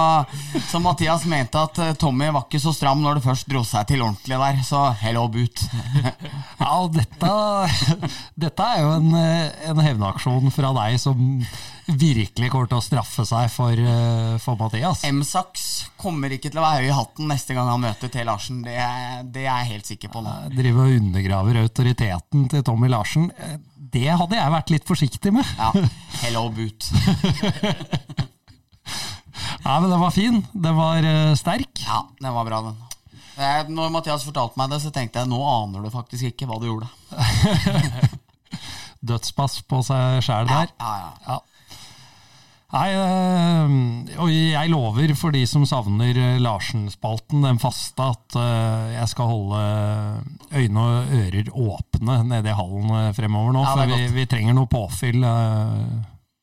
[0.67, 3.87] så Mathias mente at eh, Tommy var ikke så stram når det først dro seg
[3.87, 4.61] til ordentlig der.
[4.67, 5.63] Så 'hello, Boot'.
[6.65, 7.31] Ja, dette,
[8.39, 11.44] dette er jo en, eh, en hevnaksjon fra deg som
[12.05, 15.03] virkelig kommer til å straffe seg for, eh, for Mathias.
[15.09, 15.65] M-Saks
[16.01, 18.23] kommer ikke til å være høy i hatten neste gang han møter T.
[18.25, 18.63] Larsen.
[18.65, 18.75] Det,
[19.35, 20.33] det er jeg helt sikker på nå.
[20.55, 23.29] Driver og undergraver autoriteten til Tommy Larsen.
[23.37, 23.57] Eh,
[23.95, 25.45] Det hadde jeg vært litt forsiktig med.
[25.59, 25.69] Ja,
[26.25, 26.89] Hello, Boot.
[29.65, 30.41] Nei, men den var fin.
[30.53, 31.79] Den var eh, sterk.
[31.85, 32.75] Ja, den var bra, den.
[33.35, 36.59] Eh, Når Mathias fortalte meg det, så tenkte jeg nå aner du faktisk ikke hva
[36.61, 36.89] du gjorde.
[39.05, 40.71] Dødspass på seg sjæl der.
[40.79, 41.11] Ja, ja.
[41.33, 41.41] Ja.
[42.75, 43.73] Nei, øh,
[44.19, 49.29] og jeg lover for de som savner øh, Larsen-spalten, den faste, at øh, jeg skal
[49.29, 49.61] holde
[50.51, 53.63] øyne og ører åpne nede i hallen fremover nå.
[53.63, 55.23] Ja, for vi, vi trenger noe påfyll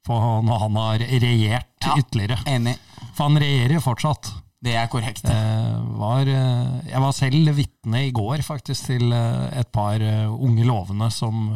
[0.06, 2.40] på når han har regjert ytterligere.
[2.48, 2.78] Enig.
[3.12, 4.32] For han regjerer fortsatt.
[4.62, 5.24] Det er korrekt.
[5.26, 9.98] Eh, var, eh, jeg var selv vitne i går faktisk til eh, et par
[10.30, 11.48] unge lovende som,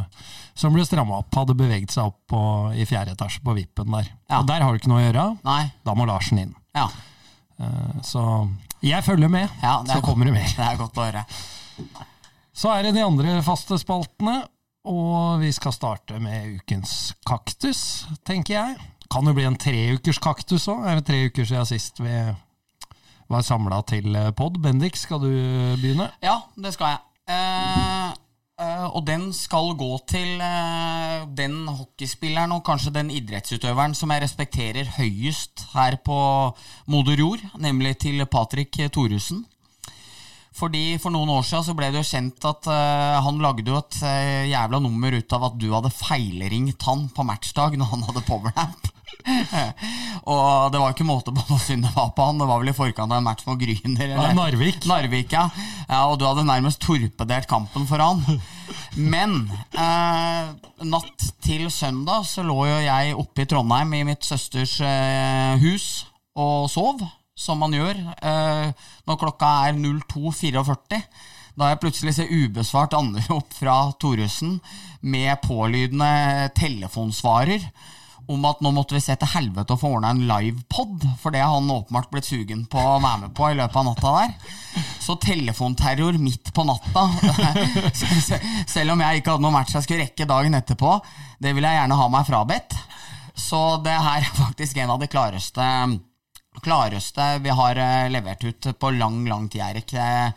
[0.58, 1.30] som ble stramma opp.
[1.38, 2.40] Hadde beveget seg opp på,
[2.74, 4.10] i fjerde etasje på vippen der.
[4.26, 4.40] Ja.
[4.40, 5.28] Og der har du ikke noe å gjøre.
[5.46, 5.60] Nei.
[5.86, 6.56] Da må Larsen inn.
[6.74, 6.88] Ja,
[7.56, 8.22] Eh, så
[8.84, 10.50] jeg følger med, ja så er kommer det mer.
[10.58, 11.22] det er godt å høre.
[12.56, 14.42] Så er det de andre faste spaltene,
[14.86, 17.80] og vi skal starte med ukens kaktus,
[18.28, 18.76] tenker jeg.
[19.12, 20.84] Kan jo bli en treukers kaktus òg.
[20.84, 22.12] Det er tre uker siden sist vi
[23.28, 24.60] var samla til pod.
[24.62, 25.30] Bendik, skal du
[25.80, 26.10] begynne?
[26.22, 27.02] Ja, det skal jeg.
[27.26, 28.10] Eh,
[28.62, 34.22] eh, og den skal gå til eh, den hockeyspilleren og kanskje den idrettsutøveren som jeg
[34.22, 36.18] respekterer høyest her på
[36.86, 39.44] moder jord, nemlig til Patrick Thoresen.
[40.56, 43.80] Fordi For noen år siden så ble det jo kjent at eh, han lagde jo
[43.80, 48.06] et eh, jævla nummer ut av at du hadde feilringt han på matchdag når han
[48.08, 48.88] hadde powernap.
[50.30, 52.40] og det var ikke måte på hvor synd det var på han.
[52.40, 54.12] Det var vel i forkant av en match mot Gryner.
[54.12, 54.86] Ja, Narvik.
[54.88, 55.46] Narvik, ja.
[55.88, 56.00] ja.
[56.10, 58.22] Og du hadde nærmest torpedert kampen for han.
[59.14, 59.38] Men
[59.76, 60.50] eh,
[60.86, 66.06] natt til søndag så lå jo jeg oppe i Trondheim i mitt søsters eh, hus
[66.36, 67.00] og sov,
[67.36, 68.68] som man gjør eh,
[69.08, 71.02] når klokka er 02.44.
[71.56, 74.58] Da jeg plutselig ser ubesvart anrop fra Thoresen
[75.00, 77.64] med pålydende telefonsvarer
[78.32, 81.42] om at nå måtte vi se til helvete å få ordna en livepod, for det
[81.44, 84.34] har han åpenbart blitt sugen på å være med på i løpet av natta der.
[85.06, 87.06] Så telefonterror midt på natta,
[88.74, 90.98] selv om jeg ikke hadde noen match jeg skulle rekke dagen etterpå,
[91.38, 92.76] det vil jeg gjerne ha meg frabedt.
[93.36, 95.70] Så det her er faktisk en av de klareste
[96.64, 99.92] klareste vi har eh, levert ut på lang, lang tid, Erik.
[99.92, 100.30] Eh,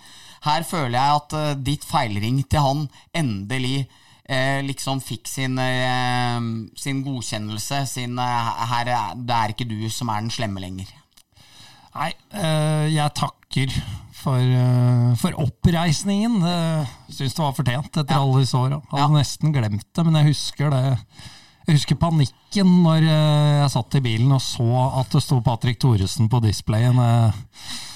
[0.43, 2.85] Her føler jeg at eh, ditt feilring til han
[3.15, 3.87] endelig
[4.29, 6.39] eh, liksom fikk sin, eh,
[6.77, 7.81] sin godkjennelse.
[7.89, 10.87] Sin eh, her, er- Det er ikke du som er den slemme lenger.
[11.95, 13.73] Nei, eh, jeg takker
[14.13, 16.37] for, eh, for oppreisningen.
[17.09, 18.21] Syns det var fortjent etter Ja.
[18.21, 18.81] alle disse åra.
[18.91, 19.07] Hadde Ja.
[19.17, 20.99] nesten glemt det, men jeg husker det.
[21.67, 26.29] Jeg husker panikken når jeg satt i bilen og så at det sto Patrick Thoresen
[26.29, 26.95] på displayen.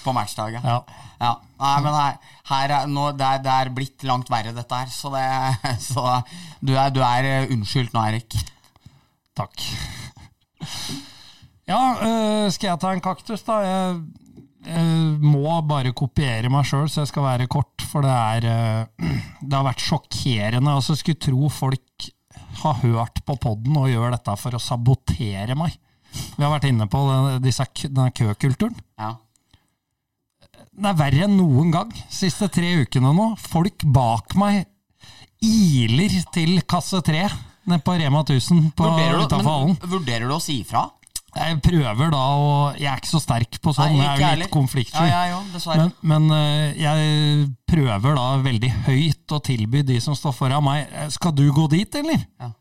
[0.04, 0.64] På matchdagen.
[0.68, 0.84] ja.
[1.24, 1.34] Ja.
[1.62, 2.18] Nei, men her,
[2.49, 4.89] her er, nå, det, er, det er blitt langt verre, dette her.
[4.91, 5.24] Så, det,
[5.89, 6.04] så
[6.60, 8.36] du, er, du er eh, unnskyldt nå, Erik.
[9.38, 9.64] Takk.
[11.70, 13.62] Ja, øh, skal jeg ta en kaktus, da?
[13.64, 14.01] Jeg
[14.68, 17.88] øh, må bare kopiere meg sjøl, så jeg skal være kort.
[17.93, 19.16] For det er øh,
[19.47, 20.76] Det har vært sjokkerende.
[20.76, 22.12] Altså, skulle tro folk
[22.64, 25.80] har hørt på poden og gjør dette for å sabotere meg.
[26.14, 26.99] Vi har vært inne på
[27.41, 28.76] denne køkulturen.
[29.01, 29.16] Ja.
[30.74, 31.91] Det er verre enn noen gang.
[32.10, 33.34] Siste tre ukene nå.
[33.41, 34.64] Folk bak meg
[35.43, 37.28] iler til kasse tre
[37.68, 40.88] nede på Rema 1000 på Vurderer, du, men, vurderer du å si ifra?
[41.34, 44.26] Jeg prøver da å Jeg er ikke så sterk på sånn, Nei, jeg er jo
[44.28, 44.41] heller.
[44.43, 45.06] litt konfliktsky.
[45.10, 45.80] Ja, ja, òg.
[45.80, 50.86] Men, men øh, jeg prøver da veldig høyt å tilby de som står foran meg
[50.91, 52.22] eh, Skal du gå dit, eller?
[52.41, 52.51] Ja.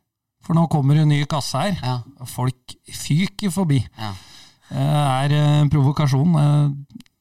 [0.43, 1.77] For nå kommer det en ny kasse her.
[1.85, 2.27] Ja.
[2.27, 3.83] Folk fyker forbi.
[3.99, 4.15] Ja.
[4.73, 6.39] Det er eh, en provokasjon.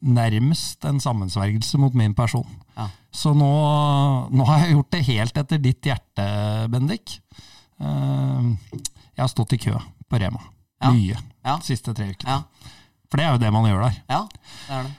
[0.02, 2.47] Nærmest en sammensvergelse mot min person.
[2.78, 2.88] Ja.
[3.14, 3.49] Så nå,
[4.34, 6.26] nå har jeg gjort det helt etter ditt hjerte,
[6.74, 7.20] Bendik.
[7.82, 8.47] Eh,
[9.12, 9.76] Jeg har stått i kø
[10.10, 10.39] på Rema.
[10.82, 10.89] Ja.
[10.95, 11.18] Mye.
[11.45, 11.58] Ja.
[11.60, 12.39] De siste tre ukene.
[12.39, 12.72] Ja.
[13.12, 13.99] For det er jo det man gjør der.
[14.10, 14.91] ja, det er det.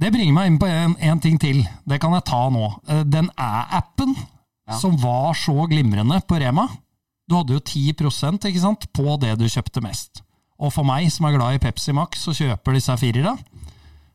[0.00, 1.58] Det bringer meg inn på en, en ting til.
[1.88, 2.66] Det kan jeg ta nå.
[2.88, 4.14] Eh, Den æ-appen
[4.70, 4.76] Ja.
[4.78, 6.68] som var så glimrende på Rema.
[7.28, 10.22] Du hadde jo 10 ikke sant, på det du kjøpte mest.
[10.58, 13.36] Og for meg som er glad i Pepsi Max og kjøper disse firere,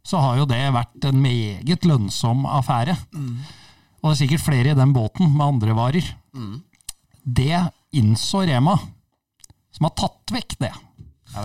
[0.06, 2.94] så har jo det vært en meget lønnsom affære.
[3.16, 6.10] Og det er sikkert flere i den båten med andre varer.
[7.26, 7.62] Det
[7.98, 8.76] innså Rema,
[9.74, 10.74] som har tatt vekk det.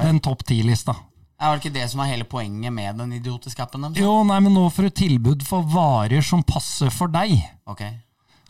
[0.02, 0.94] Den topp ti-lista.
[1.40, 4.36] Er det ikke det som er hele poenget med den idiotiske appen Dem, Jo, nei,
[4.44, 7.32] men nå får du tilbud for varer som passer for deg.
[7.64, 7.80] Ok.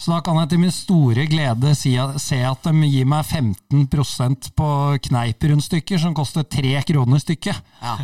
[0.00, 4.50] Så da kan jeg til min store glede si, se at de gir meg 15%
[4.56, 4.70] på
[5.06, 7.61] kneiprundstykker som koster tre kroner stykket.
[7.84, 7.94] Ja.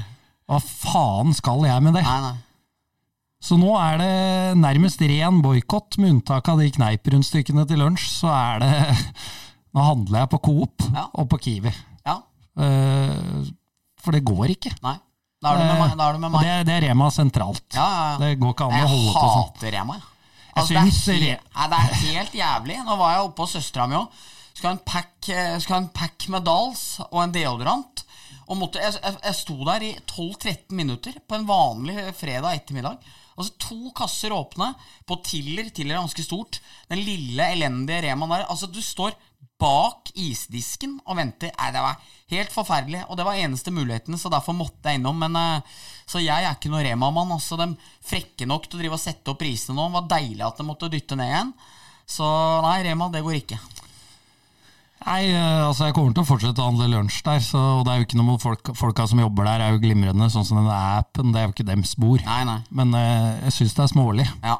[0.46, 2.02] Hva faen skal jeg med det?
[2.06, 2.34] Nei, nei.
[3.46, 4.12] Så nå er det
[4.58, 8.06] nærmest ren boikott, med unntak av de kneiprundstykkene til lunsj.
[8.22, 8.70] Så er det
[9.76, 11.02] Nå handler jeg på Coop Ja.
[11.12, 11.72] og på Kiwi.
[12.06, 12.14] Ja.
[12.56, 13.42] Uh,
[14.00, 14.72] For det går ikke.
[14.86, 14.94] Nei.
[15.44, 15.90] Da er du med meg.
[16.00, 16.46] Er du med Og meg.
[16.46, 17.66] det, det er Rema sentralt.
[17.76, 17.88] Ja.
[18.22, 19.28] Det går ikke an å holde på sånn.
[19.28, 20.06] Jeg hater Rema, jeg.
[20.06, 22.76] Jeg Altså, det, er helt, nei, det er helt jævlig.
[22.86, 24.22] Nå var jeg oppe hos søstera mi òg.
[24.56, 28.05] Skal ha en pack, eh, skal ha en pack med Dals og en deodorant.
[28.46, 33.00] Og måtte, jeg, jeg, jeg sto der i 12-13 minutter på en vanlig fredag ettermiddag.
[33.36, 34.70] Altså To kasser åpne
[35.08, 35.68] på Tiller.
[35.74, 36.60] Tiller er ganske stort.
[36.90, 38.46] Den lille, elendige Remaen der.
[38.48, 39.16] Altså Du står
[39.60, 41.52] bak isdisken og venter.
[41.56, 42.00] Nei, Det var
[42.32, 43.04] helt forferdelig.
[43.08, 45.18] Og det var eneste muligheten, så derfor måtte jeg innom.
[45.20, 47.32] Men eh, Så jeg er ikke noe Rema-mann.
[47.36, 47.72] Altså, de
[48.04, 49.88] frekke nok til å drive og sette opp prisene nå.
[49.88, 51.52] Det var deilig at de måtte dytte ned igjen.
[52.06, 52.26] Så
[52.62, 53.58] nei, Rema, det går ikke.
[55.04, 57.92] Nei, eh, altså jeg kommer til å fortsette å handle lunsj der, så, og det
[57.92, 60.70] er jo ikke noe folk, folka som jobber der, er jo glimrende, sånn som den
[60.72, 62.24] appen, det er jo ikke dems bord.
[62.26, 62.58] Nei, nei.
[62.74, 64.58] Men uh, jeg syns det er smålig, Ja.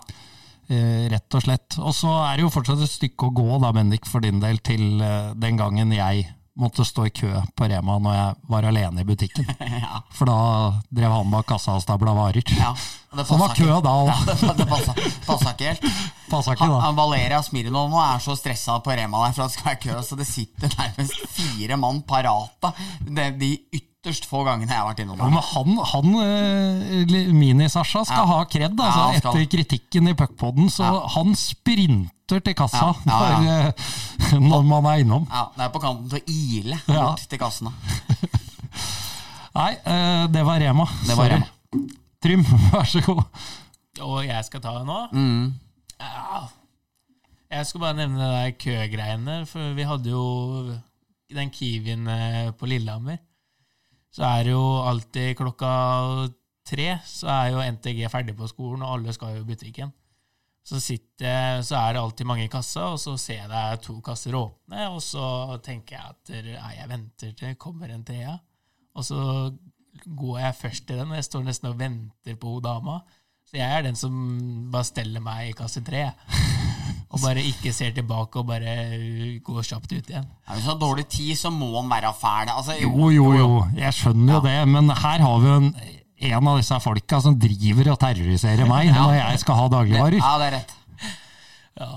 [0.67, 1.77] Uh, rett og slett.
[1.79, 4.59] Og så er det jo fortsatt et stykke å gå, da, Bendik, for din del,
[4.67, 6.27] til uh, den gangen jeg
[6.57, 9.49] måtte stå i kø på Rema når jeg var alene i butikken.
[9.85, 10.01] ja.
[10.17, 10.37] For da
[10.97, 12.43] drev han bak kassa og stabla varer.
[12.57, 12.75] ja.
[13.17, 14.09] Det var kø da òg.
[14.11, 14.93] Ja, det, det passa,
[15.55, 15.85] ikke helt.
[16.31, 16.81] Passa ikke, Han, da.
[16.85, 19.79] han Valeria Smirnov nå er så stressa på Rema der for at det skal være
[19.85, 22.73] kø, så det sitter nærmest fire mann parata
[23.07, 28.05] det, de ytterst få gangene jeg har vært innom Ja, men han, han eh, Mini-Sasha
[28.11, 28.27] skal Ja.
[28.35, 29.39] ha kred, altså, Ja, skal.
[29.39, 30.69] etter kritikken i puckpoden.
[30.75, 30.85] Så
[31.17, 33.41] han sprinter til kassa Ja, ja, ja.
[33.41, 35.27] Når, eh, når man er innom.
[35.31, 37.03] Ja, Det er på kanten til å ile Ja.
[37.11, 37.73] bort til kassene.
[39.57, 40.85] Nei, eh, det var Rema.
[41.07, 41.39] Det var Sorry.
[41.39, 41.87] Rema.
[42.23, 43.23] Trym, vær så god.
[44.05, 44.99] Og jeg skal ta det nå?
[45.13, 45.55] Mm.
[46.01, 46.43] Ja.
[47.57, 50.25] Jeg skal bare nevne det der køgreiene, for vi hadde jo
[51.33, 53.21] den Kiwien eh, på Lillehammer.
[54.13, 55.71] Så er det jo alltid klokka
[56.67, 59.93] tre, så er jo NTG ferdig på skolen, og alle skal jo i butikken.
[60.67, 63.77] Så, sitter, så er det alltid mange i kassa, og så ser jeg det er
[63.85, 65.27] to kasser åpne, og så
[65.63, 68.35] tenker jeg at nei, jeg venter til det kommer en trea.
[68.97, 69.21] Og så
[70.19, 72.99] går jeg først til den, og jeg står nesten og venter på hun dama.
[73.47, 74.13] Så jeg er den som
[74.75, 76.09] bare steller meg i kasse tre.
[77.15, 78.73] Og bare ikke ser tilbake og bare
[79.47, 80.25] går kjapt ut igjen.
[80.27, 82.51] Ja, hvis så har dårlig tid, så må han være fæl.
[82.51, 83.47] Altså, Jo, jo, jo,
[83.79, 85.71] jeg skjønner jo det, men her har vi jo en,
[86.19, 90.19] en av disse folka som driver og terroriserer meg når jeg skal ha dagligvarer.
[90.23, 90.73] Ja, det er rett.
[91.77, 91.91] Ja.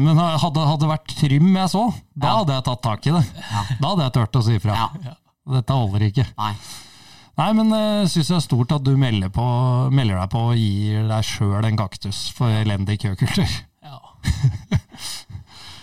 [0.00, 1.82] Men hadde det vært Trym jeg så,
[2.16, 2.36] da Ja.
[2.38, 3.20] hadde jeg tatt tak i det.
[3.76, 4.78] Da hadde jeg turt å si ifra.
[4.80, 5.12] Ja.
[5.58, 6.24] Dette holder ikke.
[6.40, 6.54] Nei.
[7.34, 9.44] Nei, men uh, syns jeg er stort at du melder, på,
[9.92, 13.50] melder deg på og gir deg sjøl en kaktus for elendig køkultur.
[13.84, 13.98] Ja.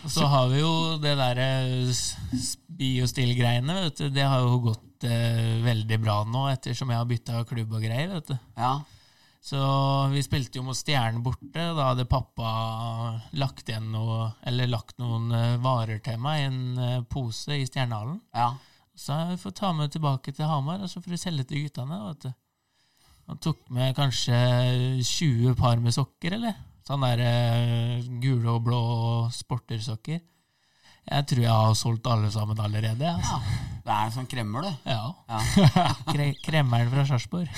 [0.10, 0.72] Så har vi jo
[1.02, 1.50] det derre
[2.80, 4.08] biostil-greiene, vet du.
[4.14, 8.10] Det har jo gått eh, veldig bra nå, ettersom jeg har bytta klubb og greier,
[8.16, 8.36] vet du.
[8.58, 8.74] Ja.
[9.42, 9.60] Så
[10.14, 11.50] vi spilte jo mot Stjernen borte.
[11.58, 12.50] Da hadde pappa
[13.42, 17.66] lagt igjen noe, eller lagt noen eh, varer til meg i en eh, pose i
[17.70, 18.22] Stjernehallen.
[18.38, 18.52] ja.
[19.02, 21.96] Så jeg får ta med tilbake til Hamar, og så får du selge til guttene.
[22.10, 22.34] vet du.
[23.32, 24.36] Han tok med kanskje
[25.00, 26.58] 20 par med sokker, eller?
[26.92, 28.80] Sånn der uh, gule og blå
[29.32, 30.18] sportersokker.
[31.08, 33.08] Jeg tror jeg har solgt alle sammen allerede.
[33.08, 33.38] Altså.
[33.40, 33.68] Ja.
[33.86, 34.90] Det er en sånn kremmer, du.
[34.92, 35.06] Ja.
[35.32, 35.40] Ja.
[36.12, 37.48] Kre kremmeren fra Sarpsborg.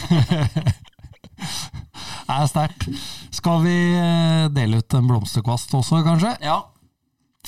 [1.33, 2.85] Det er sterkt.
[3.33, 6.37] Skal vi eh, dele ut en blomsterkvast også, kanskje?
[6.45, 6.61] ja.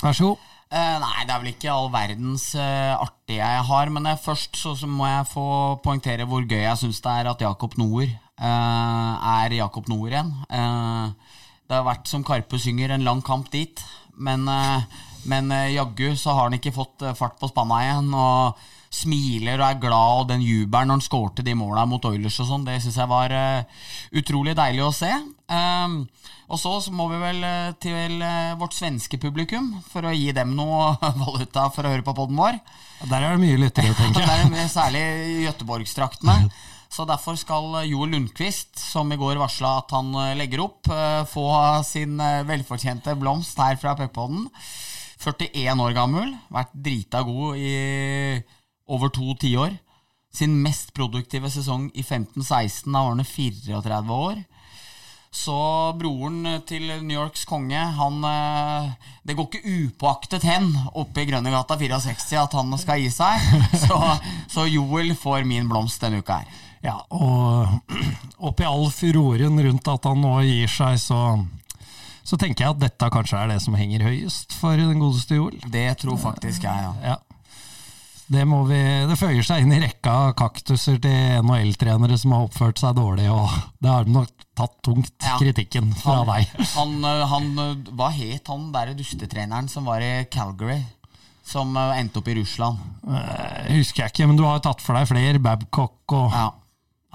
[0.02, 0.44] Vær så god.
[0.66, 4.58] Uh, nei, det er vel ikke all verdens uh, artige jeg har, men jeg, først
[4.58, 5.46] så, så må jeg få
[5.86, 10.32] poengtere hvor gøy jeg syns det er at Jakob Noer uh, er Jakob Noer igjen.
[10.50, 11.25] Eh,
[11.66, 13.82] Det har vært som Karpe synger, en lang kamp dit.
[14.16, 14.82] Men, eh,
[15.26, 18.12] men eh, jaggu så har han ikke fått eh, fart på spanna igjen.
[18.14, 18.62] Og
[18.96, 22.46] smiler og er glad, og den jubelen når han skårte de måla mot Oilers og
[22.48, 23.34] sånn, det syns jeg var
[24.16, 25.10] utrolig deilig å se.
[25.50, 25.98] Um,
[26.48, 27.42] og så, så må vi vel
[27.82, 28.22] til
[28.56, 30.94] vårt svenske publikum for å gi dem noe
[31.26, 32.56] valuta for å høre på poden vår.
[33.10, 34.30] Der er det mye lyttere, tenker jeg.
[34.32, 36.38] Der er mye- særlig i Göteborgstraktene.
[36.92, 41.22] Så derfor skal Joel Lundqvist, som i går varsla at han eh, legger opp, eh,
[41.28, 41.46] få
[41.86, 44.46] sin eh, velfortjente blomst her fra Puckpodden.
[45.20, 47.72] 41 år gammel, vært drita god i
[48.86, 49.74] over to tiår.
[50.36, 54.44] Sin mest produktive sesong i 15-16, da var han 34 år.
[55.36, 55.56] Så
[55.98, 58.92] broren til New Yorks konge, han eh,
[59.26, 63.50] Det går ikke upåaktet hen oppe i Grønnegata 64 at han skal gi seg.
[63.86, 63.98] Så,
[64.48, 66.62] så Joel får min blomst denne uka her.
[66.84, 67.68] Ja, og
[68.50, 71.20] oppi all furoren rundt at han nå gir seg, så,
[72.26, 75.56] så tenker jeg at dette kanskje er det som henger høyest for den godeste Joel.
[75.72, 76.92] Det tror faktisk jeg, ja.
[77.14, 77.16] Ja.
[78.26, 78.74] Det, må vi,
[79.06, 83.28] det føyer seg inn i rekka av kaktuser til NHL-trenere som har oppført seg dårlig,
[83.30, 85.36] og det har de nok tatt tungt, Ja.
[85.38, 86.50] kritikken fra Han, deg.
[86.78, 90.80] han, eh, han eh, Hva het han derre dustetreneren som var i Calgary?
[91.46, 92.82] Som eh, endte opp i Russland?
[93.06, 96.48] Eh, Husker jeg ikke, men du har jo tatt for deg flere, Babcock og Ja.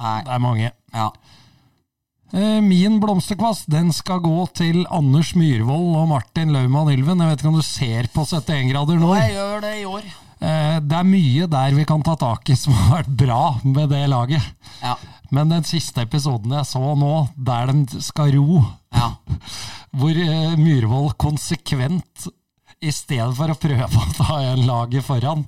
[0.02, 0.18] Nei.
[0.26, 0.72] Det er mange.
[0.96, 1.10] Ja.
[2.34, 7.20] Eh, Min blomsterkvast den skal gå til Anders Myhrvold og Martin Laumann Ylven.
[7.20, 9.14] Jeg vet ikke om du ser på 71 grader nå?
[9.20, 10.06] Jeg gjør det i år.
[10.42, 13.90] Eh, Det er mye der vi kan ta tak i som har vært bra med
[13.92, 14.48] det laget.
[14.82, 14.96] Ja.
[15.32, 18.64] Men den siste episoden jeg så nå, der de skal ro,
[18.96, 19.12] Ja.
[19.98, 22.30] hvor eh, Myhrvold konsekvent,
[22.82, 25.44] i stedet for å prøve å ta igjen laget foran,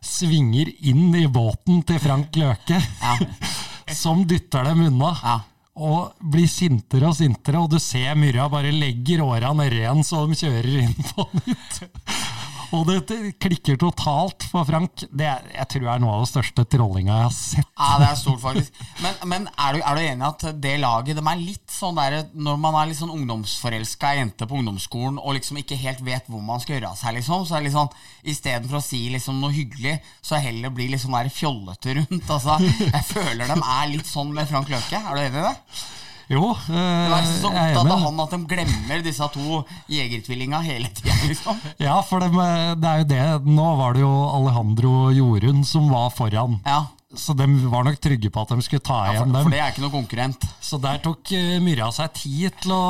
[0.00, 3.16] svinger inn i båten til Frank Løke, Ja.
[3.96, 5.14] som dytter dem unna.
[5.22, 5.38] Ja.
[5.80, 10.26] Og blir sintere og sintere, og du ser Myrra bare legger åra ned igjen så
[10.28, 11.84] de kjører inn på nytt.
[12.76, 15.02] Og det det klikker totalt for Frank.
[15.10, 17.70] Det er, jeg tror er noe av det største trollinga jeg har sett.
[17.74, 18.80] Ja, det er stort, faktisk.
[19.02, 22.28] Men, men er, du, er du enig at det laget de er litt sånn der
[22.34, 26.44] Når man er litt sånn ungdomsforelska jente på ungdomsskolen og liksom ikke helt vet hvor
[26.44, 27.94] man skal gjøre av seg, liksom, så er det litt sånn
[28.34, 32.30] istedenfor å si liksom noe hyggelig, så heller bli litt sånn der fjollete rundt.
[32.30, 35.00] Altså, jeg føler de er litt sånn med Frank Løke.
[35.00, 35.56] Er du enig i det?
[36.30, 40.60] Jo, Du eh, er så er opptatt av han at de glemmer disse to jegertvillinga
[40.62, 41.58] hele tida, liksom.
[41.82, 43.24] Ja, for dem, eh, det er jo det.
[43.50, 46.60] Nå var det jo Alejandro Jorunn som var foran.
[46.62, 46.84] Ja,
[47.16, 49.50] Så de var nok trygge på at de skulle ta for, igjen for dem.
[49.50, 50.44] det er ikke noe konkurrent.
[50.62, 52.82] Så der tok uh, Myrra seg tid til å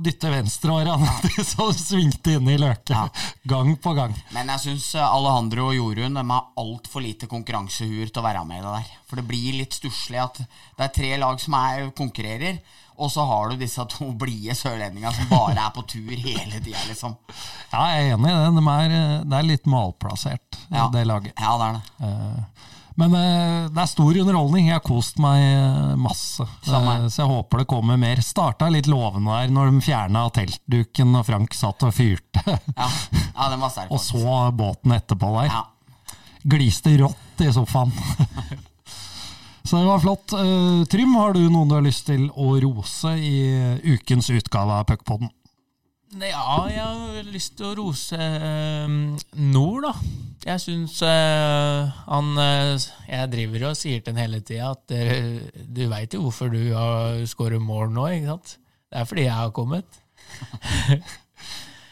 [0.00, 3.20] dytte venstreåra nedi, så de svingte inn i løket.
[3.44, 4.16] Gang på gang.
[4.32, 8.62] Men jeg syns Alejandro og Jorunn de har altfor lite konkurransehuer til å være med
[8.62, 8.96] i det der.
[9.10, 12.62] For det blir litt stusslig at det er tre lag som er, konkurrerer,
[12.96, 16.80] og så har du disse to blide sørlendingene som bare er på tur hele tida,
[16.88, 17.12] liksom.
[17.74, 18.54] Ja, jeg er enig i det.
[18.56, 20.88] De er, eh, det er litt malplassert, eh, Ja.
[20.96, 21.36] det laget.
[21.36, 22.08] Ja, det er det.
[22.08, 24.70] Eh, Men eh, det er stor underholdning.
[24.70, 26.46] Jeg har kost meg eh, masse.
[26.64, 26.94] Samme.
[27.02, 28.22] Eh, Så jeg håper det kommer mer.
[28.24, 32.42] Starta litt lovende her når de fjerna teltduken og Frank satt og fyrte.
[32.46, 33.92] Ja, ja den var sterk.
[33.92, 35.52] Og så båten etterpå der.
[35.52, 36.16] Ja.
[36.46, 37.92] Gliste rått i sofaen.
[39.66, 40.30] Så det var flott.
[40.92, 43.32] Trym, har du noen du har lyst til å rose i
[43.96, 45.26] ukens utgave av Puckpodden?
[46.16, 48.94] Ja, jeg har lyst til å rose eh,
[49.36, 49.92] Nord, da.
[50.46, 55.40] Jeg syns eh, han eh, Jeg driver og sier til han hele tida at eh,
[55.66, 58.56] du veit jo hvorfor du har skåret mål nå, ikke sant?
[58.86, 60.02] Det er fordi jeg har kommet.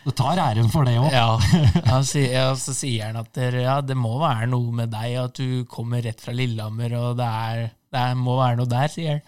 [0.04, 1.08] Du tar æren for det òg.
[1.14, 5.40] Ja, Og ja, Så sier han at ja, det må være noe med deg, at
[5.40, 7.62] du kommer rett fra Lillehammer, og det, er,
[7.92, 9.24] det er, må være noe der, sier han.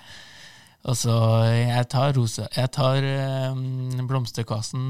[0.86, 1.14] Og så
[1.50, 3.06] jeg tar rosa Jeg tar
[3.52, 4.84] um, blomsterkassen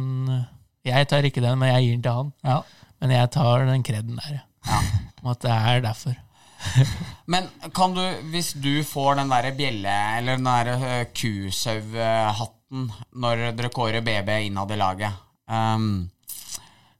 [0.84, 2.32] Jeg tar ikke den, men jeg gir den til han.
[2.44, 2.60] Ja.
[3.00, 4.80] Men jeg tar den kreden der, ja.
[5.22, 6.14] Om at det er derfor.
[7.32, 13.42] Men kan du, hvis du får den der bjelle, eller den der uh, kusauhatten når
[13.58, 15.18] dere kårer BB innad i laget
[15.50, 16.08] um,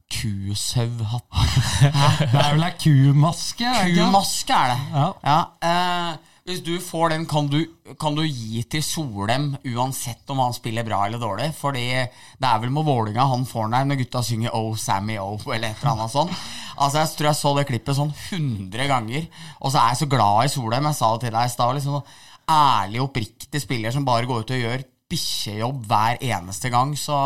[0.07, 1.49] Kusauhatten
[2.33, 3.73] Det er vel ei kumaske?
[3.97, 4.79] Kumaske er det.
[4.95, 5.09] Ja.
[5.27, 5.39] Ja,
[5.71, 7.59] eh, hvis du får den, kan du,
[7.99, 11.49] kan du gi til Solem uansett om han spiller bra eller dårlig?
[11.59, 15.17] Fordi det er vel med Vålinga han får den der når gutta synger Oh, Sammy
[15.19, 16.37] Oh, eller et eller annet sånt.
[16.77, 19.27] Altså, Jeg tror jeg så det klippet sånn 100 ganger,
[19.59, 20.89] og så er jeg så glad i Solem.
[20.93, 21.75] Jeg sa det til deg i stad.
[21.81, 22.15] Liksom,
[22.57, 26.95] ærlig, oppriktig spiller som bare går ut og gjør bikkjejobb hver eneste gang.
[26.95, 27.19] Så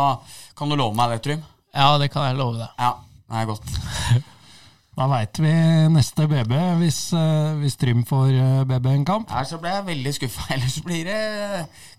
[0.57, 1.45] kan du love meg det, Trym?
[1.77, 2.73] Ja, det kan jeg love deg.
[2.81, 2.95] Ja,
[3.29, 4.25] det er godt.
[5.01, 5.51] Da veit vi
[5.89, 9.31] neste BB, hvis, eh, hvis Trym får eh, BB en kamp.
[9.33, 10.45] Her så ble jeg veldig skuffa.
[10.53, 11.21] Ellers blir det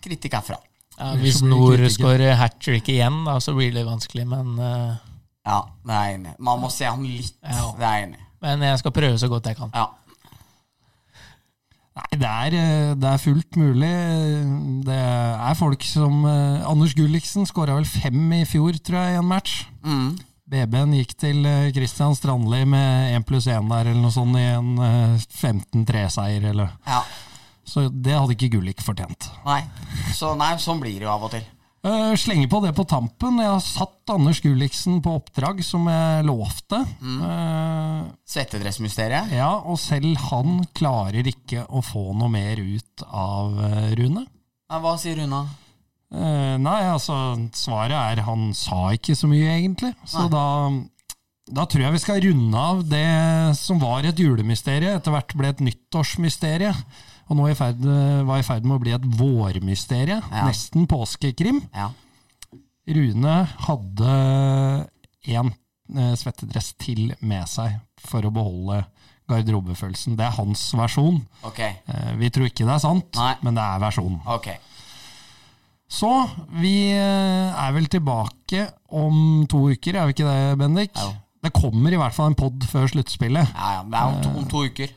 [0.05, 0.61] kritikk herfra.
[1.01, 4.29] Ja, hvis blir Nord skårer hat trick igjen, da, så blir det vanskelig.
[4.31, 4.95] Men, uh...
[5.43, 6.37] Ja, det er jeg enig i.
[6.47, 7.35] Man må se han litt.
[7.43, 7.73] Ja.
[7.75, 8.29] Det er jeg enig i.
[8.47, 9.75] men jeg skal prøve så godt jeg kan.
[9.75, 9.89] Ja.
[11.99, 13.95] Nei, det er, eh, det er fullt mulig.
[14.87, 19.25] Det er folk som eh, Anders Gulliksen skåra vel fem i fjor, tror jeg, i
[19.25, 19.65] en match.
[19.83, 20.13] Mm.
[20.51, 24.47] BB-en gikk til Kristian Christian Strandli med 1 pluss 1 der, eller noe sånt, i
[24.51, 27.03] en eh, 15-3-seier, eller ja.
[27.65, 29.29] Så det hadde ikke Gullik fortjent.
[29.47, 29.61] Nei.
[30.17, 31.45] Så nei, sånn blir det jo av og til.
[31.83, 33.39] Uh, slenger på det på tampen.
[33.43, 36.79] Jeg har satt Anders Gulliksen på oppdrag, som jeg lovte.
[37.03, 38.03] Eh,
[38.35, 39.33] Svettedressmysteriet.
[39.35, 44.27] ja, og selv han klarer ikke å få noe mer ut av eh, Rune.
[44.73, 45.45] Hva sier Runa?
[46.13, 47.17] Eh, nei, altså,
[47.57, 49.95] svaret er han sa ikke så mye, egentlig.
[50.09, 50.45] Så da,
[51.49, 53.07] da tror jeg vi skal runde av det
[53.59, 56.75] som var et julemysterie, etter hvert ble et nyttårsmysterie.
[57.31, 57.81] Og nå i ferd,
[58.29, 60.21] var i ferd med å bli et vårmysterie.
[60.21, 60.47] Ja.
[60.49, 61.63] Nesten påskekrim.
[61.73, 61.89] Ja.
[62.93, 64.15] Rune hadde
[65.33, 68.83] en eh, svettedress til med seg for å beholde
[69.31, 70.17] garderobefølelsen.
[70.19, 71.23] Det er hans versjon.
[71.47, 71.79] Okay.
[71.87, 73.35] Eh, vi tror ikke det er sant, Nei.
[73.47, 74.21] men det er versjonen.
[74.35, 74.51] Ok.
[75.93, 76.09] Så
[76.57, 78.65] vi eh, er vel tilbake
[78.97, 80.95] om to uker, er vi ikke det, Bendik?
[80.97, 81.11] Ja.
[81.43, 83.51] Det kommer i hvert fall en pod før sluttspillet.
[83.53, 83.83] Ja, ja.
[83.85, 84.93] Det er om to, om to uker.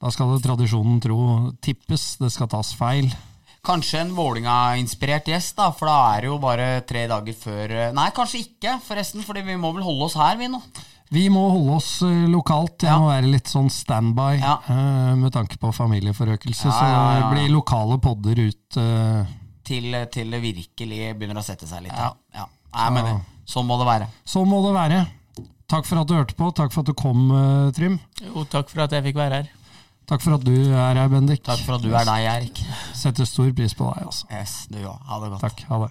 [0.00, 1.18] Da skal det tradisjonen tro
[1.62, 3.10] tippes, det skal tas feil.
[3.62, 7.90] Kanskje en Vålinga-inspirert gjest, da, for da er det jo bare tre dager før eh,
[7.92, 10.62] Nei, kanskje ikke, forresten, fordi vi må vel holde oss her, vi nå.
[11.12, 12.78] Vi må holde oss eh, lokalt.
[12.86, 12.96] Jeg Ja.
[13.02, 14.56] må være litt sånn standby Ja.
[14.70, 16.70] uh, med tanke på familieforøkelse.
[16.70, 18.76] Ja, Så det blir lokale podder ut.
[18.80, 19.36] eh,
[19.70, 21.94] Til, til det virkelig begynner å sette seg litt.
[21.94, 22.10] Ja.
[22.34, 22.48] Ja.
[22.74, 23.14] Nei, men det,
[23.50, 24.10] sånn må det være.
[24.26, 25.00] Sånn må det være.
[25.70, 26.50] Takk for at du hørte på.
[26.58, 28.00] Takk for at du kom, eh, Trym.
[28.24, 29.50] Jo, takk for at jeg fikk være her.
[30.10, 31.44] Takk for at du er her, Bendik.
[31.46, 32.60] Takk for at du er deg, Erik.
[32.98, 34.08] Setter stor pris på deg.
[34.10, 34.26] Altså.
[34.34, 34.98] Yes, du òg.
[35.06, 35.44] Ha det godt.
[35.46, 35.62] Takk.
[35.70, 35.90] Ha det.